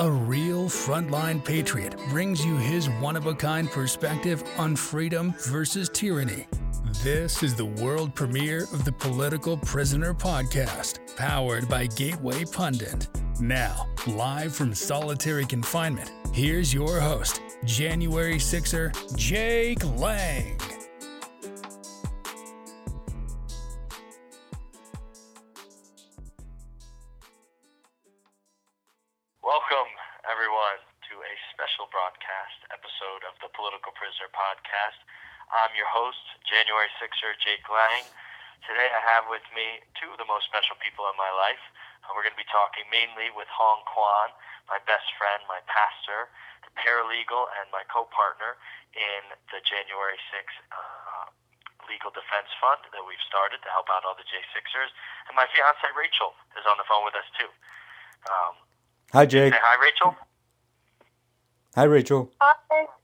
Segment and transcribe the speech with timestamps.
[0.00, 5.90] A real frontline patriot brings you his one of a kind perspective on freedom versus
[5.90, 6.46] tyranny.
[7.02, 13.08] This is the world premiere of the Political Prisoner Podcast, powered by Gateway Pundit.
[13.40, 20.58] Now, live from solitary confinement, here's your host, January 6er, Jake Lang.
[37.00, 38.04] January 6er, Jake Lang.
[38.68, 41.60] Today I have with me two of the most special people in my life.
[42.04, 44.28] Uh, we're going to be talking mainly with Hong Kwan,
[44.68, 46.28] my best friend, my pastor,
[46.60, 48.60] the paralegal, and my co-partner
[48.92, 51.32] in the January 6th uh,
[51.88, 54.92] Legal Defense Fund that we've started to help out all the J6ers.
[55.24, 57.48] And my fiance, Rachel, is on the phone with us, too.
[58.28, 58.60] Um,
[59.16, 59.56] Hi, Jake.
[59.56, 60.12] Say hi, Rachel.
[61.80, 62.28] Hi, Rachel.
[62.44, 62.99] Hi.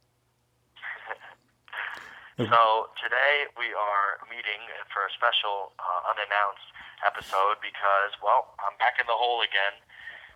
[2.37, 4.61] So today we are meeting
[4.92, 6.69] for a special uh, unannounced
[7.01, 9.81] episode because, well, I'm back in the hole again.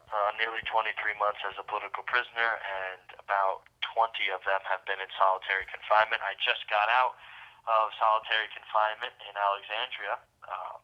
[0.08, 4.96] Uh, nearly 23 months as a political prisoner, and about 20 of them have been
[4.96, 6.24] in solitary confinement.
[6.24, 7.20] I just got out
[7.68, 10.16] of solitary confinement in Alexandria
[10.48, 10.80] uh,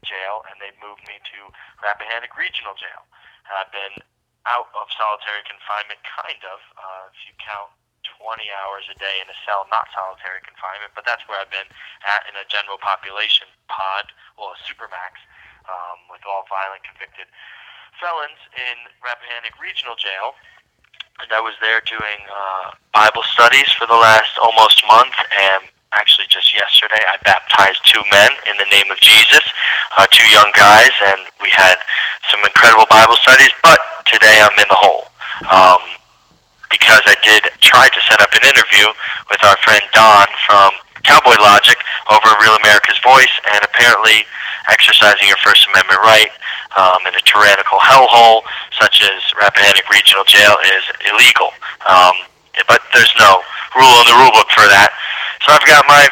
[0.00, 1.52] jail, and they moved me to
[1.84, 3.04] Rappahannock Regional Jail.
[3.46, 4.00] And I've been
[4.48, 7.68] out of solitary confinement, kind of, uh, if you count
[8.24, 11.68] 20 hours a day in a cell, not solitary confinement, but that's where I've been
[12.08, 14.08] at in a general population pod,
[14.40, 15.20] well, a supermax,
[15.68, 17.28] um, with all violent convicted
[18.00, 20.32] felons in Rappahannock Regional Jail.
[21.20, 26.26] And I was there doing uh, Bible studies for the last almost month, and actually
[26.32, 29.44] just yesterday I baptized two men in the name of Jesus,
[30.00, 31.76] uh, two young guys, and we had
[32.32, 33.52] some incredible Bible studies.
[33.60, 33.78] But
[34.08, 35.12] today I'm in the hole.
[35.52, 35.84] Um,
[36.74, 38.90] because I did try to set up an interview
[39.30, 40.74] with our friend Don from
[41.06, 41.78] Cowboy Logic
[42.10, 44.26] over Real America's Voice, and apparently
[44.66, 46.34] exercising your First Amendment right
[46.74, 48.42] um, in a tyrannical hellhole
[48.74, 51.54] such as Rappahannock Regional Jail is illegal.
[51.86, 52.26] Um,
[52.66, 53.38] but there's no
[53.78, 54.90] rule in the rule book for that.
[55.46, 56.10] So I've got my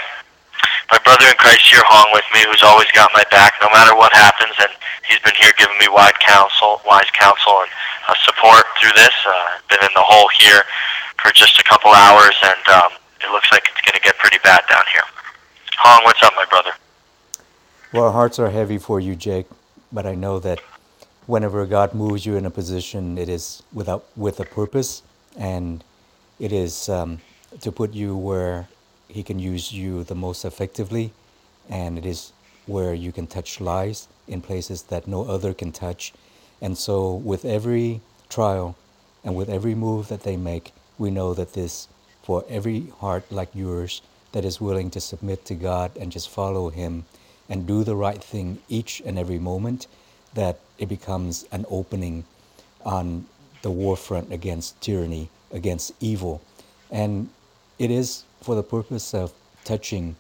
[0.95, 3.97] my brother in Christ here, Hong, with me, who's always got my back, no matter
[3.97, 4.69] what happens, and
[5.09, 7.71] he's been here giving me wise counsel, wise counsel, and
[8.09, 9.15] uh, support through this.
[9.27, 10.63] Uh, been in the hole here
[11.23, 12.91] for just a couple hours, and um,
[13.21, 15.03] it looks like it's going to get pretty bad down here.
[15.79, 16.71] Hong, what's up, my brother?
[17.93, 19.47] Well, our hearts are heavy for you, Jake,
[19.93, 20.61] but I know that
[21.27, 25.03] whenever God moves you in a position, it is without with a purpose,
[25.37, 25.85] and
[26.39, 27.21] it is um,
[27.61, 28.69] to put you where
[29.09, 31.13] He can use you the most effectively,
[31.69, 32.33] and it is
[32.67, 36.13] where you can touch lives in places that no other can touch.
[36.61, 38.77] And so, with every trial
[39.25, 41.89] and with every move that they make, we know that this,
[42.23, 46.71] for every heart like yours that is willing to submit to God and just follow
[46.71, 47.05] Him
[47.49, 49.87] and do the right thing each and every moment,
[50.35, 52.25] that it becomes an opening
[52.85, 53.27] on
[53.63, 56.41] the war front against tyranny, against evil.
[56.91, 57.29] And
[57.79, 59.33] it is for the purpose of
[59.65, 60.17] touching,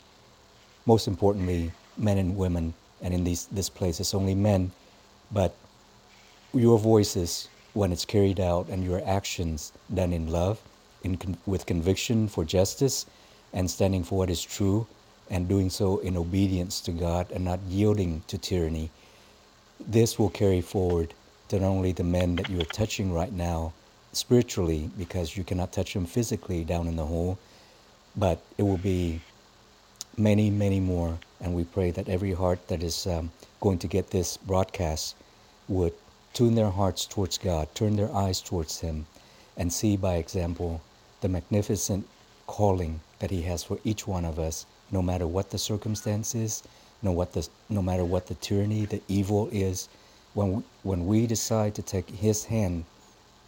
[0.86, 2.74] most importantly, men and women.
[3.02, 4.70] And in these, this place, it's only men.
[5.30, 5.54] But
[6.54, 10.60] your voices, when it's carried out, and your actions done in love,
[11.02, 13.06] in con- with conviction for justice,
[13.52, 14.86] and standing for what is true,
[15.30, 18.90] and doing so in obedience to God and not yielding to tyranny,
[19.80, 21.14] this will carry forward
[21.48, 23.72] to not only the men that you are touching right now
[24.12, 27.38] spiritually, because you cannot touch them physically down in the hole,
[28.14, 29.20] but it will be
[30.16, 31.18] many, many more.
[31.42, 35.16] And we pray that every heart that is um, going to get this broadcast
[35.66, 35.92] would
[36.32, 39.06] tune their hearts towards God, turn their eyes towards Him,
[39.56, 40.80] and see by example
[41.20, 42.06] the magnificent
[42.46, 46.62] calling that He has for each one of us, no matter what the circumstances,
[47.02, 49.88] no, what the, no matter what the tyranny, the evil is.
[50.34, 52.84] When we, when we decide to take His hand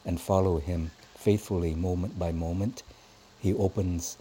[0.05, 2.83] and follow Him faithfully, moment by moment,
[3.39, 4.19] He opens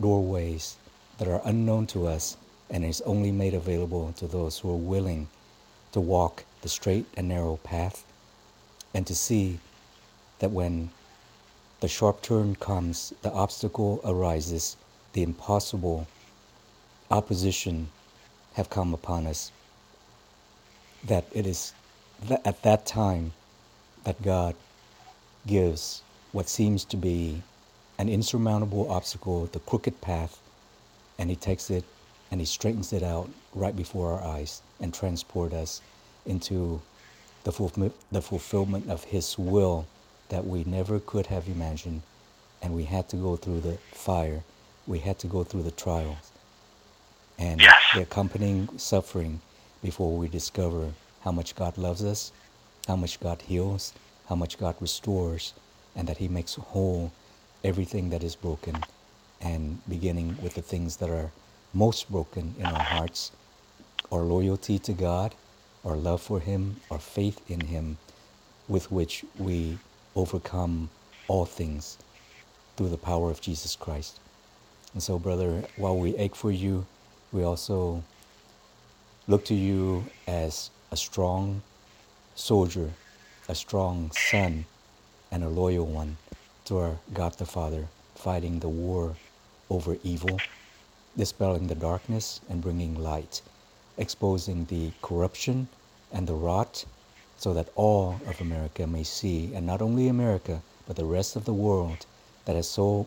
[0.00, 0.76] doorways
[1.18, 2.36] that are unknown to us
[2.70, 5.28] and is only made available to those who are willing
[5.92, 8.04] to walk the straight and narrow path
[8.94, 9.58] and to see
[10.38, 10.90] that when
[11.80, 14.76] the sharp turn comes, the obstacle arises,
[15.12, 16.06] the impossible
[17.10, 17.88] opposition
[18.54, 19.52] have come upon us,
[21.04, 21.72] that it is
[22.26, 23.32] th- at that time
[24.04, 24.54] that God
[25.46, 26.02] gives
[26.32, 27.42] what seems to be
[27.98, 30.38] an insurmountable obstacle, the crooked path,
[31.18, 31.84] and He takes it
[32.30, 35.82] and He straightens it out right before our eyes and transport us
[36.26, 36.80] into
[37.44, 37.50] the,
[38.12, 39.86] the fulfillment of His will
[40.30, 42.02] that we never could have imagined.
[42.62, 44.42] And we had to go through the fire,
[44.86, 46.32] we had to go through the trials
[47.38, 47.74] and Yes.
[47.94, 49.40] the accompanying suffering
[49.82, 50.92] before we discover
[51.22, 52.32] how much God loves us,
[52.86, 53.92] how much God heals,
[54.28, 55.54] how much God restores,
[55.96, 57.12] and that He makes whole
[57.64, 58.76] everything that is broken,
[59.40, 61.30] and beginning with the things that are
[61.74, 63.32] most broken in our hearts
[64.12, 65.34] our loyalty to God,
[65.84, 67.98] our love for Him, our faith in Him,
[68.68, 69.78] with which we
[70.14, 70.88] overcome
[71.28, 71.98] all things
[72.76, 74.20] through the power of Jesus Christ.
[74.92, 76.86] And so, brother, while we ache for you,
[77.32, 78.02] we also
[79.28, 81.62] look to you as a strong
[82.34, 82.90] soldier,
[83.48, 84.64] a strong son,
[85.32, 86.16] and a loyal one
[86.66, 89.16] to our God the Father, fighting the war
[89.68, 90.38] over evil,
[91.16, 93.40] dispelling the darkness and bringing light,
[93.96, 95.68] exposing the corruption
[96.12, 96.84] and the rot,
[97.38, 101.44] so that all of America may see, and not only America, but the rest of
[101.44, 102.06] the world
[102.44, 103.06] that is so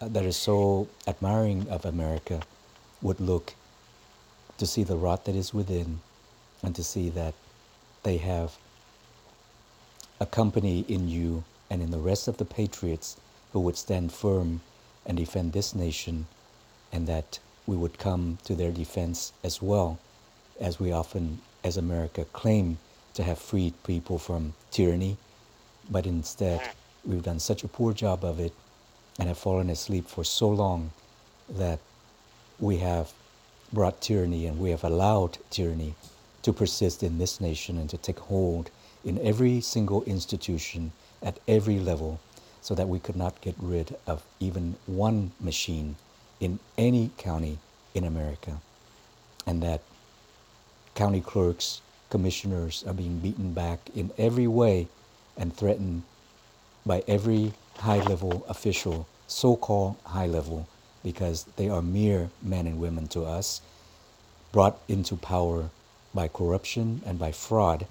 [0.00, 2.40] that is so admiring of America
[3.00, 3.54] would look
[4.58, 6.00] to see the rot that is within
[6.62, 7.34] and to see that
[8.02, 8.56] they have
[10.18, 13.16] a company in you and in the rest of the patriots
[13.52, 14.60] who would stand firm
[15.06, 16.26] and defend this nation
[16.94, 19.98] and that we would come to their defense as well
[20.60, 22.78] as we often as America claim
[23.14, 25.16] to have freed people from tyranny.
[25.90, 26.60] But instead
[27.04, 28.52] we've done such a poor job of it
[29.18, 30.92] and have fallen asleep for so long
[31.48, 31.80] that
[32.60, 33.12] we have
[33.72, 35.94] brought tyranny and we have allowed tyranny
[36.42, 38.70] to persist in this nation and to take hold
[39.04, 40.92] in every single institution
[41.22, 42.20] at every level
[42.60, 45.96] so that we could not get rid of even one machine
[46.40, 47.58] in any county
[47.94, 48.60] in America.
[49.46, 49.82] And that
[50.94, 54.88] county clerks, commissioners are being beaten back in every way
[55.36, 56.02] and threatened
[56.86, 60.68] by every high level official, so called high level,
[61.02, 63.60] because they are mere men and women to us,
[64.52, 65.70] brought into power
[66.14, 67.86] by corruption and by fraud,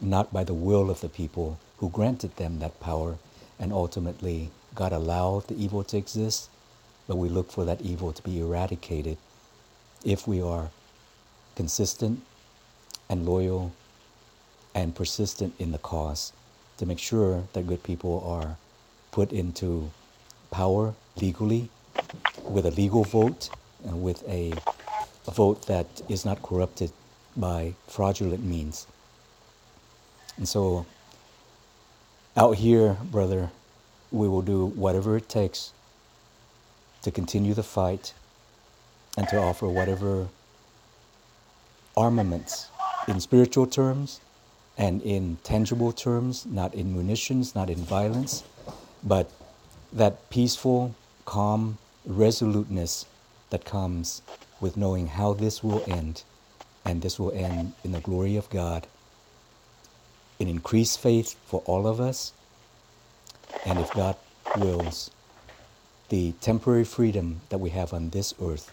[0.00, 3.18] not by the will of the people who granted them that power,
[3.58, 6.48] and ultimately God allowed the evil to exist,
[7.06, 9.18] but we look for that evil to be eradicated
[10.04, 10.70] if we are
[11.56, 12.22] consistent
[13.08, 13.72] and loyal
[14.74, 16.32] and persistent in the cause
[16.78, 18.56] to make sure that good people are
[19.12, 19.90] put into
[20.50, 21.68] power legally
[22.42, 23.50] with a legal vote
[23.84, 24.52] and with a,
[25.26, 26.90] a vote that is not corrupted
[27.36, 28.86] by fraudulent means.
[30.36, 30.86] And so,
[32.36, 33.50] out here, brother,
[34.10, 35.72] we will do whatever it takes
[37.04, 38.14] to continue the fight
[39.16, 40.28] and to offer whatever
[41.96, 42.68] armaments
[43.06, 44.20] in spiritual terms
[44.76, 48.42] and in tangible terms, not in munitions, not in violence,
[49.04, 49.30] but
[49.92, 50.94] that peaceful,
[51.26, 53.06] calm resoluteness
[53.50, 54.22] that comes
[54.60, 56.22] with knowing how this will end,
[56.84, 58.86] and this will end in the glory of God,
[60.38, 62.32] in increased faith for all of us,
[63.66, 64.16] and if God
[64.56, 65.10] wills,
[66.08, 68.70] the temporary freedom that we have on this earth,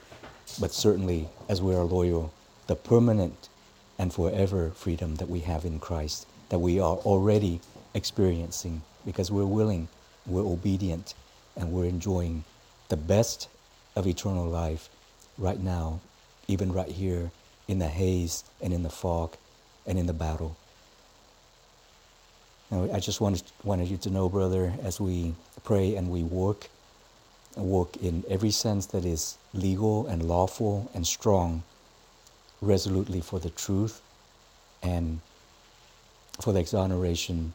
[0.59, 2.33] but certainly as we are loyal,
[2.67, 3.49] the permanent
[3.97, 7.61] and forever freedom that we have in Christ, that we are already
[7.93, 9.87] experiencing because we're willing,
[10.25, 11.13] we're obedient,
[11.55, 12.43] and we're enjoying
[12.89, 13.47] the best
[13.95, 14.89] of eternal life
[15.37, 15.99] right now,
[16.47, 17.31] even right here
[17.67, 19.35] in the haze and in the fog
[19.85, 20.55] and in the battle.
[22.69, 26.69] Now, I just wanted, wanted you to know, brother, as we pray and we work,
[27.55, 31.63] work in every sense that is legal and lawful and strong,
[32.61, 34.01] resolutely for the truth
[34.81, 35.19] and
[36.39, 37.53] for the exoneration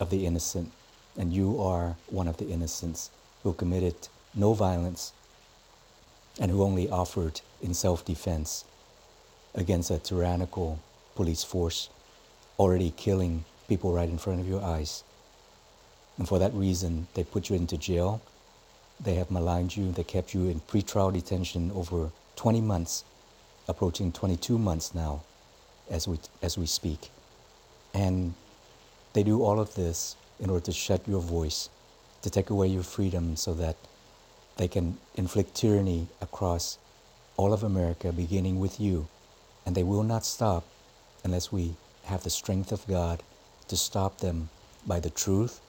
[0.00, 0.70] of the innocent.
[1.16, 3.10] And you are one of the innocents
[3.42, 3.94] who committed
[4.34, 5.12] no violence
[6.40, 8.64] and who only offered in self defense
[9.54, 10.80] against a tyrannical
[11.14, 11.88] police force
[12.58, 15.04] already killing people right in front of your eyes.
[16.18, 18.20] And for that reason, they put you into jail.
[19.04, 19.92] They have maligned you.
[19.92, 23.04] They kept you in pretrial detention over 20 months,
[23.68, 25.22] approaching 22 months now
[25.90, 27.10] as we, as we speak.
[27.92, 28.32] And
[29.12, 31.68] they do all of this in order to shut your voice,
[32.22, 33.76] to take away your freedom so that
[34.56, 36.78] they can inflict tyranny across
[37.36, 39.06] all of America, beginning with you.
[39.66, 40.64] And they will not stop
[41.24, 43.22] unless we have the strength of God
[43.68, 44.48] to stop them
[44.86, 45.60] by the truth,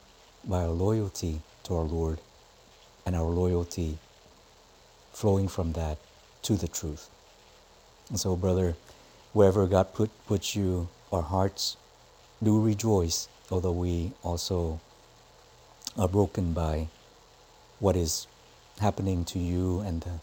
[0.46, 2.20] by our loyalty to our Lord,
[3.06, 3.98] and our loyalty
[5.14, 5.98] flowing from that
[6.42, 7.10] to the truth.
[8.10, 8.76] And so, brother,
[9.34, 11.78] wherever God put, puts you, our hearts
[12.44, 14.80] do rejoice, although we also
[15.98, 16.88] are broken by
[17.80, 18.28] what is
[18.80, 20.20] happening to you and the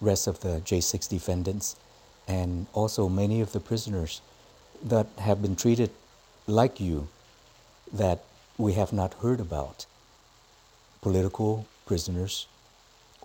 [0.00, 1.76] rest of the J6 defendants,
[2.26, 4.20] and also many of the prisoners
[4.82, 5.90] that have been treated
[6.46, 7.08] like you
[7.92, 8.24] that
[8.58, 9.86] we have not heard about
[11.00, 12.46] political prisoners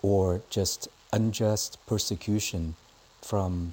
[0.02, 2.74] or just unjust persecution
[3.22, 3.72] from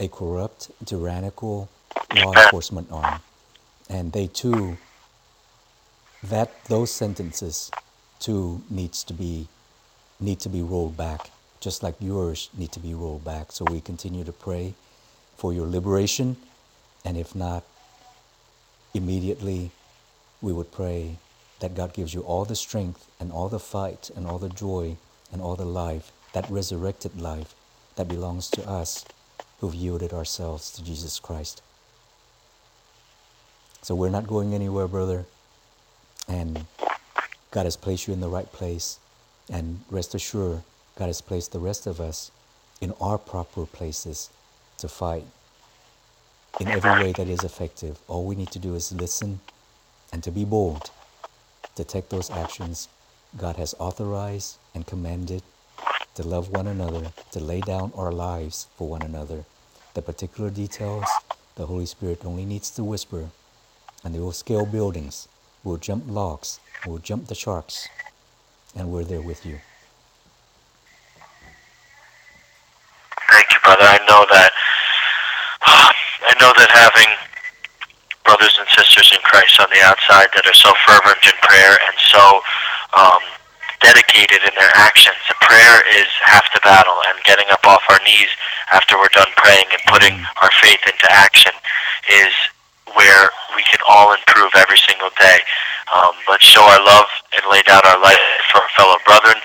[0.00, 1.68] a corrupt, tyrannical
[2.16, 3.20] law enforcement arm.
[3.88, 4.76] And they too,
[6.24, 7.70] that those sentences
[8.18, 9.46] too needs to be
[10.18, 13.52] need to be rolled back, just like yours need to be rolled back.
[13.52, 14.74] So we continue to pray
[15.36, 16.36] for your liberation,
[17.04, 17.62] and if not,
[18.94, 19.70] immediately
[20.42, 21.18] we would pray
[21.60, 24.96] that God gives you all the strength and all the fight and all the joy
[25.32, 27.54] and all the life, that resurrected life
[27.96, 29.04] that belongs to us
[29.60, 31.62] who've yielded ourselves to Jesus Christ.
[33.82, 35.26] So we're not going anywhere, brother.
[36.28, 36.66] And
[37.50, 38.98] God has placed you in the right place.
[39.52, 40.62] And rest assured,
[40.96, 42.30] God has placed the rest of us
[42.80, 44.30] in our proper places
[44.78, 45.24] to fight
[46.60, 47.98] in every way that is effective.
[48.08, 49.40] All we need to do is listen
[50.12, 50.90] and to be bold
[51.76, 52.88] to those actions
[53.36, 55.42] God has authorized and commanded
[56.14, 59.44] to love one another, to lay down our lives for one another.
[59.94, 61.06] The particular details,
[61.56, 63.30] the Holy Spirit only needs to whisper,
[64.04, 65.26] and they will scale buildings,
[65.64, 67.88] will jump logs, will jump the sharks,
[68.76, 69.58] and we're there with you.
[73.30, 73.82] Thank you, brother.
[73.82, 74.52] I know that.
[75.66, 77.23] I know that having
[79.60, 82.42] on the outside that are so fervent in prayer and so
[82.94, 83.22] um,
[83.82, 85.18] dedicated in their actions.
[85.28, 88.30] The prayer is half the battle, and getting up off our knees
[88.72, 91.52] after we're done praying and putting our faith into action
[92.08, 92.32] is
[92.96, 95.38] where we can all improve every single day.
[95.94, 98.20] Um, let's show our love and lay down our life
[98.52, 99.36] for our fellow brethren,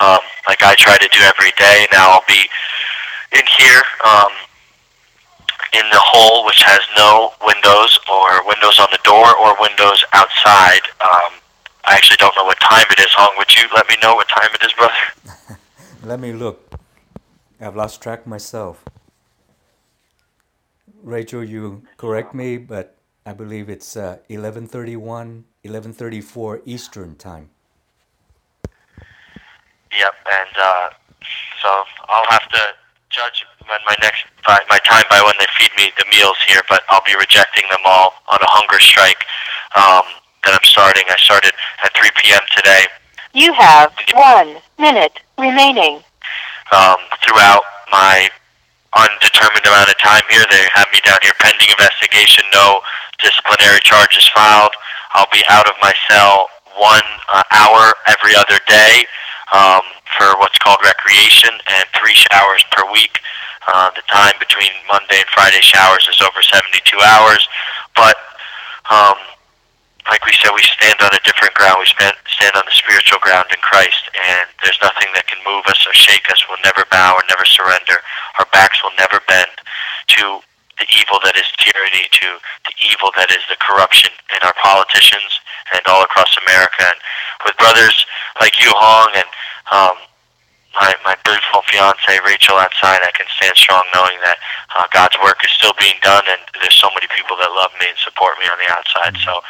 [0.00, 1.86] um, like I try to do every day.
[1.92, 2.48] Now I'll be
[3.32, 3.82] in here.
[4.04, 4.32] Um,
[5.72, 10.82] in the hole which has no windows or windows on the door or windows outside.
[11.00, 11.40] Um,
[11.84, 13.08] I actually don't know what time it is.
[13.12, 15.58] Hong, would you let me know what time it is, brother?
[16.02, 16.74] let me look.
[17.60, 18.84] I've lost track myself.
[21.02, 27.50] Rachel, you correct me, but I believe it's uh, 11:31, 11:34 Eastern time.
[29.98, 30.90] Yep, and uh,
[31.62, 32.60] so I'll have to
[33.10, 36.62] judge when my next by, my time by when they feed me the meals here,
[36.68, 39.22] but I'll be rejecting them all on a hunger strike
[39.76, 40.04] um,
[40.44, 41.04] that I'm starting.
[41.08, 41.52] I started
[41.84, 42.40] at 3 p.m.
[42.56, 42.84] today.
[43.32, 46.02] You have one minute remaining.
[46.72, 47.62] Um, throughout
[47.92, 48.30] my
[48.96, 52.44] undetermined amount of time here, they have me down here pending investigation.
[52.52, 52.80] No
[53.22, 54.72] disciplinary charges filed.
[55.14, 56.48] I'll be out of my cell
[56.78, 59.04] one uh, hour every other day
[59.52, 59.82] um,
[60.16, 63.18] for what's called recreation and three showers per week.
[63.68, 67.46] Uh, the time between Monday and Friday showers is over 72 hours.
[67.94, 68.16] But
[68.90, 69.14] um,
[70.08, 71.76] like we said, we stand on a different ground.
[71.78, 72.16] We stand,
[72.56, 76.26] on the spiritual ground in Christ, and there's nothing that can move us or shake
[76.32, 76.42] us.
[76.48, 78.02] We'll never bow or never surrender.
[78.40, 79.54] Our backs will never bend
[80.18, 80.42] to
[80.80, 82.28] the evil that is tyranny, to
[82.66, 85.30] the evil that is the corruption in our politicians
[85.70, 86.90] and all across America.
[86.90, 86.98] And
[87.44, 87.94] with brothers
[88.40, 89.28] like you, Hong, and
[89.70, 89.96] um,
[90.74, 94.38] my, my beautiful fiance Rachel outside, I can stand strong knowing that
[94.78, 97.86] uh, God's work is still being done, and there's so many people that love me
[97.90, 99.18] and support me on the outside.
[99.24, 99.40] So,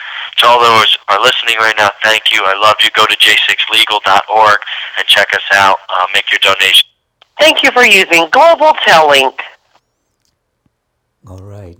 [0.41, 2.41] to all those are listening right now, thank you.
[2.45, 2.89] I love you.
[2.97, 4.59] Go to j6legal.org
[4.99, 5.77] and check us out.
[5.89, 6.89] Uh, make your donation.
[7.39, 9.41] Thank you for using Global Tel Link.
[11.27, 11.79] All right.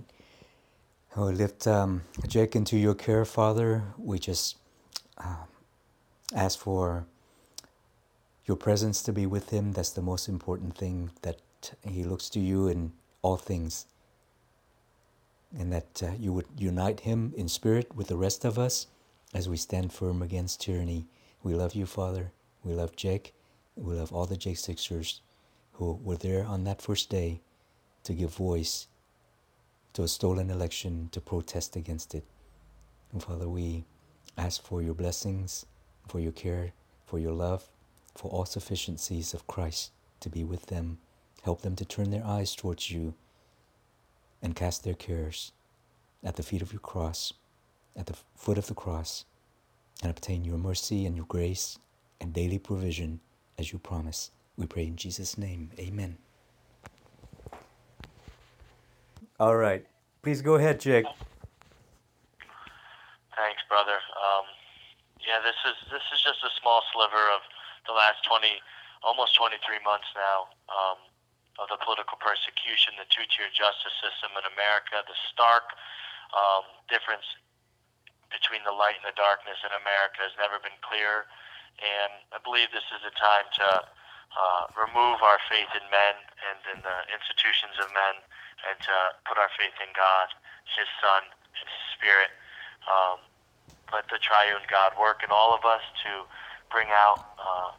[1.15, 3.83] I will lift um, Jake into your care, Father.
[3.97, 4.57] We just
[5.17, 5.45] uh,
[6.33, 7.05] ask for
[8.51, 9.71] your presence to be with him.
[9.71, 11.39] That's the most important thing, that
[11.87, 12.91] he looks to you in
[13.21, 13.85] all things.
[15.57, 18.87] And that uh, you would unite him in spirit with the rest of us
[19.33, 21.07] as we stand firm against tyranny.
[21.41, 22.33] We love you, Father.
[22.61, 23.33] We love Jake.
[23.77, 25.21] We love all the J6ers
[25.75, 27.39] who were there on that first day
[28.03, 28.87] to give voice
[29.93, 32.25] to a stolen election, to protest against it.
[33.13, 33.85] And Father, we
[34.37, 35.65] ask for your blessings,
[36.09, 36.73] for your care,
[37.05, 37.69] for your love,
[38.21, 40.99] for all sufficiencies of Christ to be with them.
[41.41, 43.15] Help them to turn their eyes towards you
[44.43, 45.53] and cast their cares
[46.23, 47.33] at the feet of your cross,
[47.97, 49.25] at the foot of the cross,
[50.03, 51.79] and obtain your mercy and your grace
[52.19, 53.19] and daily provision
[53.57, 54.29] as you promise.
[54.55, 55.71] We pray in Jesus' name.
[55.79, 56.19] Amen.
[59.39, 59.83] All right.
[60.21, 61.05] Please go ahead, Jake.
[63.35, 63.97] Thanks, brother.
[63.97, 64.45] Um,
[65.25, 67.41] Yeah, this is this is just a small sliver of
[67.85, 68.47] the last 20,
[69.01, 70.97] almost 23 months now um,
[71.59, 75.73] of the political persecution, the two-tier justice system in America, the stark
[76.31, 77.25] um, difference
[78.31, 81.27] between the light and the darkness in America has never been clearer.
[81.83, 83.69] And I believe this is a time to
[84.31, 86.15] uh, remove our faith in men
[86.47, 88.15] and in the institutions of men
[88.71, 88.95] and to
[89.27, 90.31] put our faith in God,
[90.71, 92.31] His Son, His Spirit.
[92.87, 93.19] Um,
[93.91, 96.23] let the triune God work in all of us to
[96.71, 97.71] bring out uh,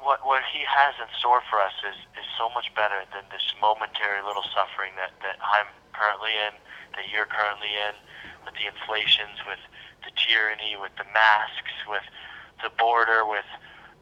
[0.00, 3.44] what what He has in store for us is, is so much better than this
[3.60, 6.56] momentary little suffering that, that I'm currently in,
[6.96, 7.94] that you're currently in,
[8.44, 9.60] with the inflations, with
[10.02, 12.04] the tyranny, with the masks, with
[12.64, 13.46] the border, with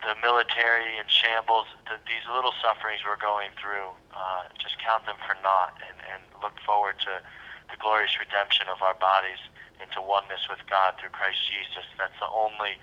[0.06, 5.18] the military in shambles, the, these little sufferings we're going through, uh, just count them
[5.26, 7.18] for naught and, and look forward to
[7.66, 9.42] the glorious redemption of our bodies
[9.82, 11.86] into oneness with God through Christ Jesus.
[11.98, 12.78] That's the only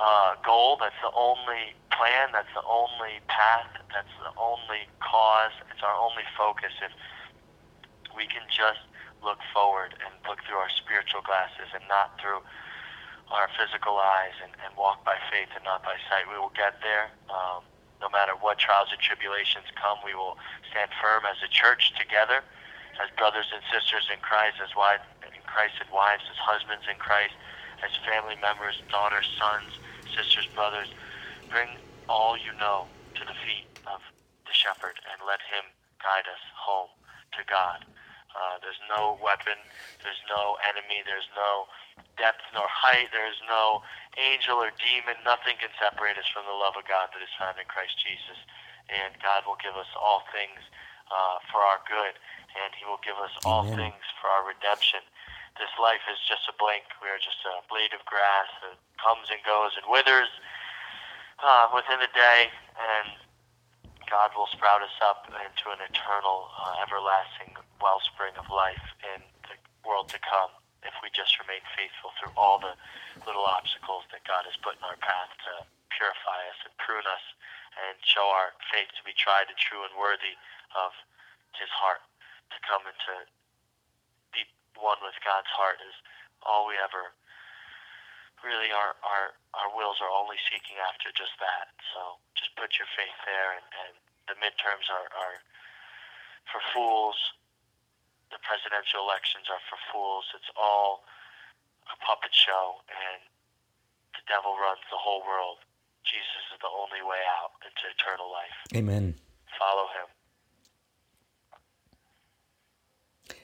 [0.00, 5.84] uh, goal, that's the only plan, that's the only path, that's the only cause, it's
[5.84, 6.72] our only focus.
[6.80, 6.92] If
[8.16, 8.80] we can just
[9.20, 12.40] look forward and look through our spiritual glasses and not through
[13.30, 16.26] our physical eyes and, and walk by faith and not by sight.
[16.26, 17.12] We will get there.
[17.30, 17.62] Um,
[18.02, 20.40] no matter what trials and tribulations come, we will
[20.72, 22.42] stand firm as a church together,
[22.98, 26.96] as brothers and sisters in Christ, as wives in Christ and wives, as husbands in
[26.96, 27.36] Christ,
[27.84, 29.78] as family members, daughters, sons,
[30.14, 30.88] sisters, brothers.
[31.48, 31.68] Bring
[32.08, 34.00] all you know to the feet of
[34.46, 35.66] the shepherd and let him
[36.02, 36.90] guide us home
[37.38, 37.86] to God.
[38.30, 39.58] Uh, there's no weapon,
[40.06, 41.66] there's no enemy, there's no
[42.14, 43.82] depth nor height, there is no
[44.18, 45.18] angel or demon.
[45.26, 48.38] Nothing can separate us from the love of God that is found in Christ Jesus.
[48.86, 50.62] And God will give us all things
[51.10, 52.14] uh, for our good,
[52.54, 53.50] and He will give us Amen.
[53.50, 55.02] all things for our redemption.
[55.58, 56.86] This life is just a blink.
[57.02, 60.30] We are just a blade of grass that comes and goes and withers
[61.40, 63.08] uh, within a day, and
[64.08, 68.82] God will sprout us up into an eternal, uh, everlasting wellspring of life
[69.16, 70.52] in the world to come
[70.84, 72.72] if we just remain faithful through all the
[73.28, 75.52] little obstacles that God has put in our path to
[75.92, 77.24] purify us and prune us
[77.76, 80.36] and show our faith to be tried and true and worthy
[80.76, 80.92] of
[81.56, 82.00] His heart.
[82.50, 84.42] To come into to be
[84.80, 85.94] one with God's heart is
[86.44, 87.12] all we ever
[88.40, 91.72] really our our our wills are only seeking after just that.
[91.92, 93.92] So just put your faith there and, and
[94.32, 95.36] the midterms are, are
[96.48, 97.18] for fools
[98.30, 100.24] the presidential elections are for fools.
[100.34, 101.02] It's all
[101.90, 103.20] a puppet show, and
[104.14, 105.58] the devil runs the whole world.
[106.06, 108.58] Jesus is the only way out into eternal life.
[108.74, 109.18] Amen.
[109.58, 110.08] Follow him.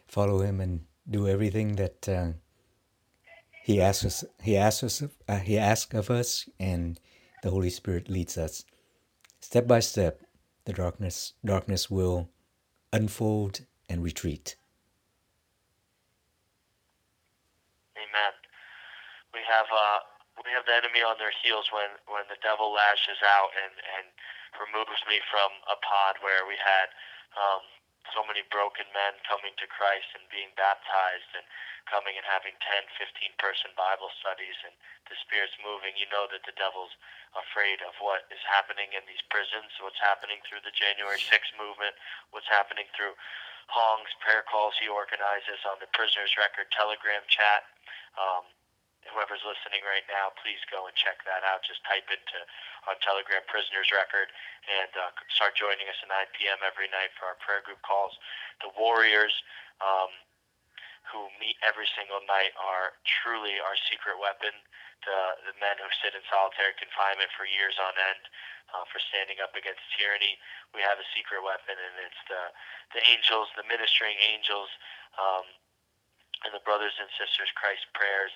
[0.08, 2.32] Follow him and do everything that uh,
[3.62, 4.24] he asks us.
[4.42, 5.02] He asks us.
[5.28, 7.00] Uh, he asks of us, and
[7.42, 8.64] the Holy Spirit leads us
[9.40, 10.20] step by step.
[10.64, 12.30] The darkness darkness will
[12.92, 14.56] unfold and retreat.
[17.94, 18.34] Amen.
[19.30, 20.00] We have uh,
[20.42, 24.06] we have the enemy on their heels when when the devil lashes out and and
[24.58, 26.88] removes me from a pod where we had
[27.38, 27.62] um,
[28.14, 31.46] so many broken men coming to Christ and being baptized and
[31.86, 34.74] coming and having 10, 15 person Bible studies and
[35.06, 36.94] the Spirit's moving, you know that the devil's
[37.38, 41.94] afraid of what is happening in these prisons, what's happening through the January 6th movement,
[42.34, 43.14] what's happening through
[43.70, 47.66] Hong's prayer calls he organizes on the Prisoner's Record Telegram chat.
[48.18, 48.46] Um,
[49.10, 51.62] whoever's listening right now, please go and check that out.
[51.66, 52.38] Just type into
[52.86, 54.30] our Telegram Prisoners Record
[54.66, 56.60] and uh, start joining us at 9 p.m.
[56.62, 58.14] every night for our prayer group calls.
[58.62, 59.34] The Warriors,
[59.82, 60.10] um,
[61.10, 64.54] who meet every single night, are truly our secret weapon.
[65.04, 68.22] The, the men who sit in solitary confinement for years on end
[68.74, 70.34] uh, for standing up against tyranny.
[70.74, 72.42] We have a secret weapon, and it's the,
[72.98, 74.66] the angels, the ministering angels,
[75.14, 75.46] um,
[76.44, 78.34] and the brothers and sisters Christ prayers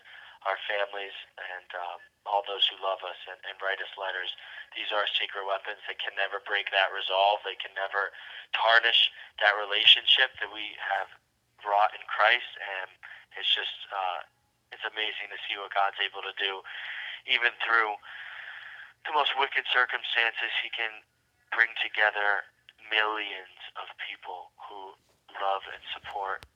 [0.48, 4.32] our families and um, all those who love us and, and write us letters.
[4.72, 7.44] These are secret weapons that can never break that resolve.
[7.44, 8.12] They can never
[8.56, 11.10] tarnish that relationship that we have
[11.64, 12.48] wrought in Christ.
[12.60, 12.88] And
[13.36, 14.24] it's just, uh,
[14.72, 16.64] it's amazing to see what God's able to do.
[17.28, 17.96] Even through
[19.04, 21.04] the most wicked circumstances, He can
[21.52, 22.48] bring together
[22.88, 24.96] millions of people who
[25.38, 26.46] love and support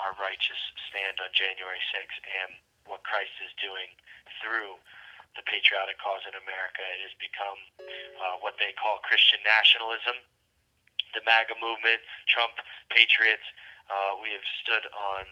[0.00, 2.22] our righteous stand on January 6th.
[2.22, 2.50] And
[2.92, 3.88] what Christ is doing
[4.44, 4.76] through
[5.32, 6.84] the patriotic cause in America.
[6.84, 7.56] It has become
[8.20, 10.20] uh, what they call Christian nationalism.
[11.16, 12.52] The MAGA movement, Trump
[12.92, 13.44] patriots,
[13.88, 15.24] uh, we have stood on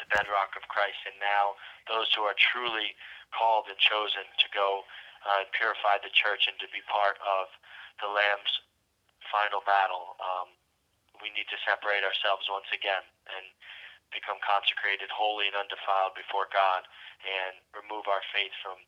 [0.00, 1.04] the bedrock of Christ.
[1.04, 2.96] And now those who are truly
[3.32, 4.88] called and chosen to go
[5.28, 7.52] uh, and purify the church and to be part of
[8.00, 8.52] the Lamb's
[9.28, 10.48] final battle, um,
[11.20, 13.04] we need to separate ourselves once again
[13.36, 13.44] and
[14.12, 16.86] become consecrated, holy, and undefiled before God,
[17.24, 18.78] and remove our faith from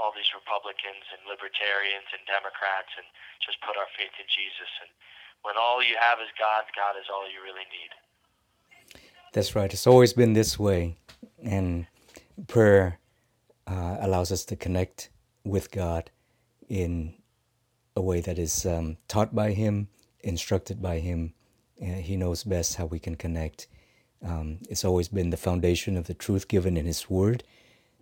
[0.00, 3.06] all these Republicans and libertarians and Democrats, and
[3.44, 4.70] just put our faith in Jesus.
[4.80, 4.90] And
[5.44, 7.92] when all you have is God, God is all you really need.
[9.32, 9.72] That's right.
[9.72, 10.96] It's always been this way,
[11.42, 11.86] and
[12.48, 12.98] prayer
[13.66, 15.10] uh, allows us to connect
[15.44, 16.10] with God
[16.68, 17.14] in
[17.96, 19.88] a way that is um, taught by Him,
[20.20, 21.34] instructed by Him.
[21.80, 23.66] Uh, he knows best how we can connect.
[24.24, 27.42] Um, it's always been the foundation of the truth given in His Word,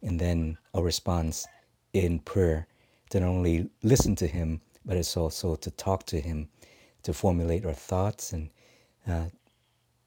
[0.02, 1.46] and then a response
[1.92, 2.66] in prayer
[3.11, 6.48] to not only listen to Him, but it's also to talk to Him,
[7.02, 8.50] to formulate our thoughts, and
[9.09, 9.26] uh,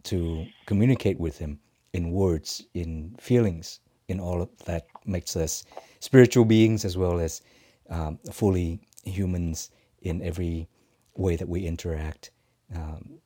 [0.04, 1.60] to communicate with Him
[1.94, 5.64] in words, in feelings, in all that makes us
[6.00, 7.42] spiritual beings as well as
[7.90, 9.72] um, fully humans
[10.02, 10.68] in every
[11.16, 12.32] way that we interact.
[12.76, 13.20] Um,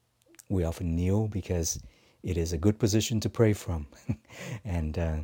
[0.49, 1.79] we often kneel because
[2.23, 3.87] it is a good position to pray from,
[4.65, 5.17] and, uh,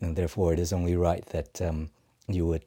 [0.00, 1.90] and, therefore it is only right that um,
[2.28, 2.64] you would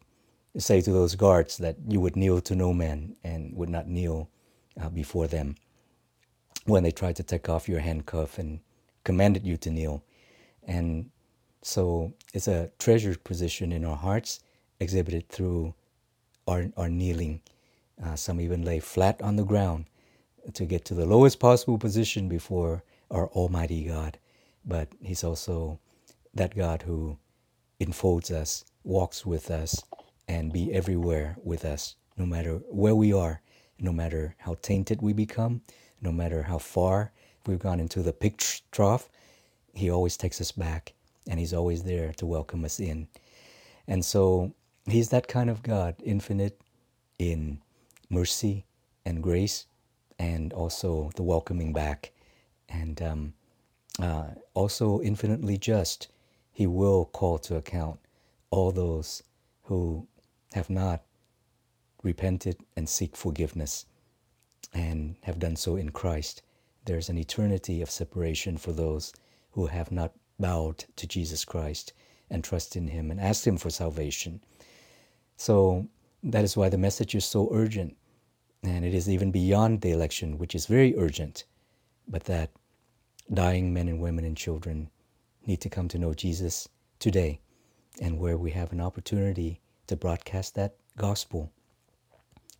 [0.57, 4.29] say to those guards that you would kneel to no man and would not kneel
[4.81, 5.55] uh, before them
[6.65, 8.59] when they tried to take off your handcuff and
[9.03, 10.03] commanded you to kneel.
[10.63, 11.09] And
[11.61, 14.39] so it's a treasured position in our hearts,
[14.79, 15.73] exhibited through
[16.47, 17.41] our, our kneeling.
[18.03, 19.85] Uh, some even lay flat on the ground
[20.53, 24.17] to get to the lowest possible position before our Almighty God.
[24.65, 25.79] But He's also
[26.33, 27.17] that God who
[27.79, 29.83] enfolds us, walks with us,
[30.27, 33.41] and be everywhere with us, no matter where we are,
[33.79, 35.61] no matter how tainted we become,
[36.01, 37.11] no matter how far
[37.45, 39.09] we've gone into the pig trough.
[39.73, 40.93] He always takes us back
[41.27, 43.07] and He's always there to welcome us in.
[43.87, 44.53] And so
[44.85, 46.61] He's that kind of God, infinite
[47.19, 47.59] in
[48.09, 48.65] mercy
[49.05, 49.65] and grace,
[50.19, 52.11] and also the welcoming back,
[52.71, 53.33] and um,
[53.99, 56.07] uh, also infinitely just.
[56.51, 57.99] He will call to account
[58.49, 59.23] all those
[59.63, 60.07] who
[60.53, 61.01] have not
[62.03, 63.85] repented and seek forgiveness
[64.73, 66.41] and have done so in Christ.
[66.85, 69.13] There's an eternity of separation for those
[69.51, 71.93] who have not bowed to Jesus Christ
[72.29, 74.41] and trust in Him and asked Him for salvation.
[75.37, 75.87] So
[76.23, 77.95] that is why the message is so urgent.
[78.63, 81.45] And it is even beyond the election, which is very urgent,
[82.07, 82.51] but that
[83.33, 84.89] dying men and women and children
[85.45, 86.67] need to come to know Jesus
[86.99, 87.39] today,
[88.01, 91.51] and where we have an opportunity to broadcast that gospel,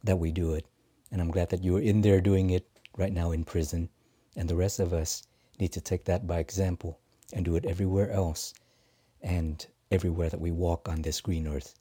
[0.04, 0.66] that we do it.
[1.12, 3.90] And I'm glad that you're in there doing it right now in prison,
[4.36, 5.24] and the rest of us
[5.60, 7.00] need to take that by example
[7.34, 8.54] and do it everywhere else
[9.22, 11.76] and everywhere that we walk on this green earth.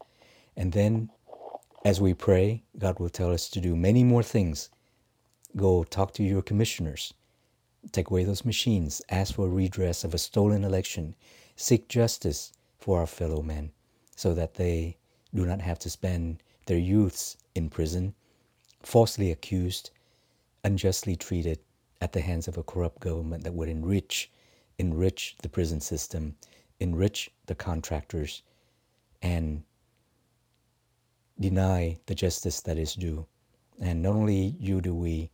[0.57, 1.11] And then
[1.85, 4.69] as we pray, God will tell us to do many more things.
[5.57, 7.15] Go talk to your commissioners.
[7.93, 9.03] Take away those machines.
[9.09, 11.15] Ask for redress of a stolen election.
[11.57, 13.73] Seek justice for our fellow men
[14.17, 14.97] so that they
[15.35, 18.15] do not have to spend their youths in prison,
[18.83, 19.91] falsely accused,
[20.63, 21.59] unjustly treated
[22.01, 24.31] at the hands of a corrupt government that would enrich
[24.79, 26.35] enrich the prison system,
[26.81, 28.43] enrich the contractors,
[29.21, 29.63] and
[31.39, 33.27] deny the justice that is due.
[33.79, 35.31] And not only you do we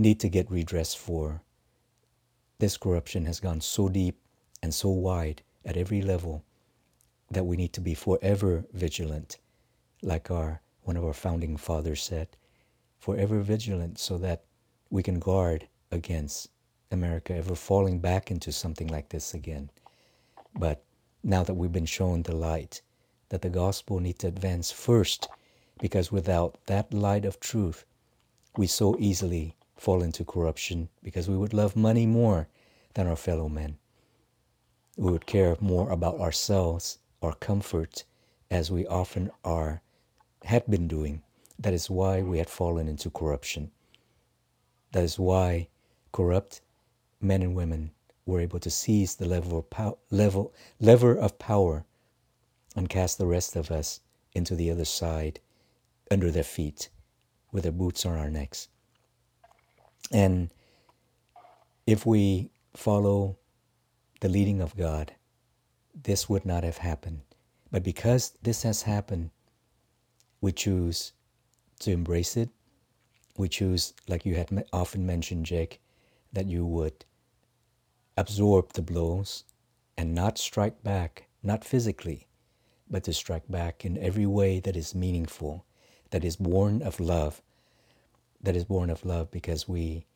[0.00, 1.42] need to get redress for,
[2.58, 4.18] this corruption has gone so deep
[4.62, 6.44] and so wide at every level
[7.30, 9.38] that we need to be forever vigilant,
[10.02, 12.28] like our one of our founding fathers said,
[12.98, 14.44] forever vigilant so that
[14.90, 16.48] we can guard against
[16.90, 19.70] America ever falling back into something like this again.
[20.58, 20.82] But
[21.22, 22.82] now that we've been shown the light,
[23.28, 25.28] that the gospel needs to advance first,
[25.80, 27.84] because without that light of truth,
[28.56, 32.48] we so easily fall into corruption because we would love money more
[32.94, 33.78] than our fellow men.
[34.98, 38.04] We would care more about ourselves, our comfort,
[38.50, 39.80] as we often are,
[40.44, 41.22] had been doing.
[41.58, 43.70] That is why we had fallen into corruption.
[44.92, 45.68] That is why
[46.12, 46.60] corrupt
[47.18, 47.92] men and women
[48.26, 51.86] were able to seize the level of pow- level, lever of power
[52.76, 54.00] and cast the rest of us
[54.34, 55.40] into the other side
[56.10, 56.90] under their feet
[57.50, 58.68] with their boots on our necks.
[60.10, 60.50] And
[61.86, 63.36] if we follow
[64.20, 65.12] the leading of God,
[66.02, 67.22] this would not have happened.
[67.70, 69.30] But because this has happened,
[70.40, 71.12] we choose
[71.80, 72.50] to embrace it.
[73.36, 75.80] We choose, like you had often mentioned, Jake,
[76.32, 77.04] that you would
[78.16, 79.44] absorb the blows
[79.96, 82.26] and not strike back, not physically,
[82.90, 85.64] but to strike back in every way that is meaningful,
[86.10, 87.40] that is born of love,
[88.42, 90.06] that is born of love because we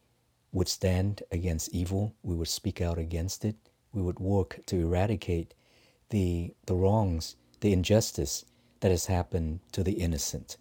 [0.53, 3.57] would stand against evil, we would speak out against it,
[3.93, 5.55] we would work to eradicate
[6.11, 8.45] the, the wrongs, the injustice
[8.81, 10.57] that has happened to the innocent.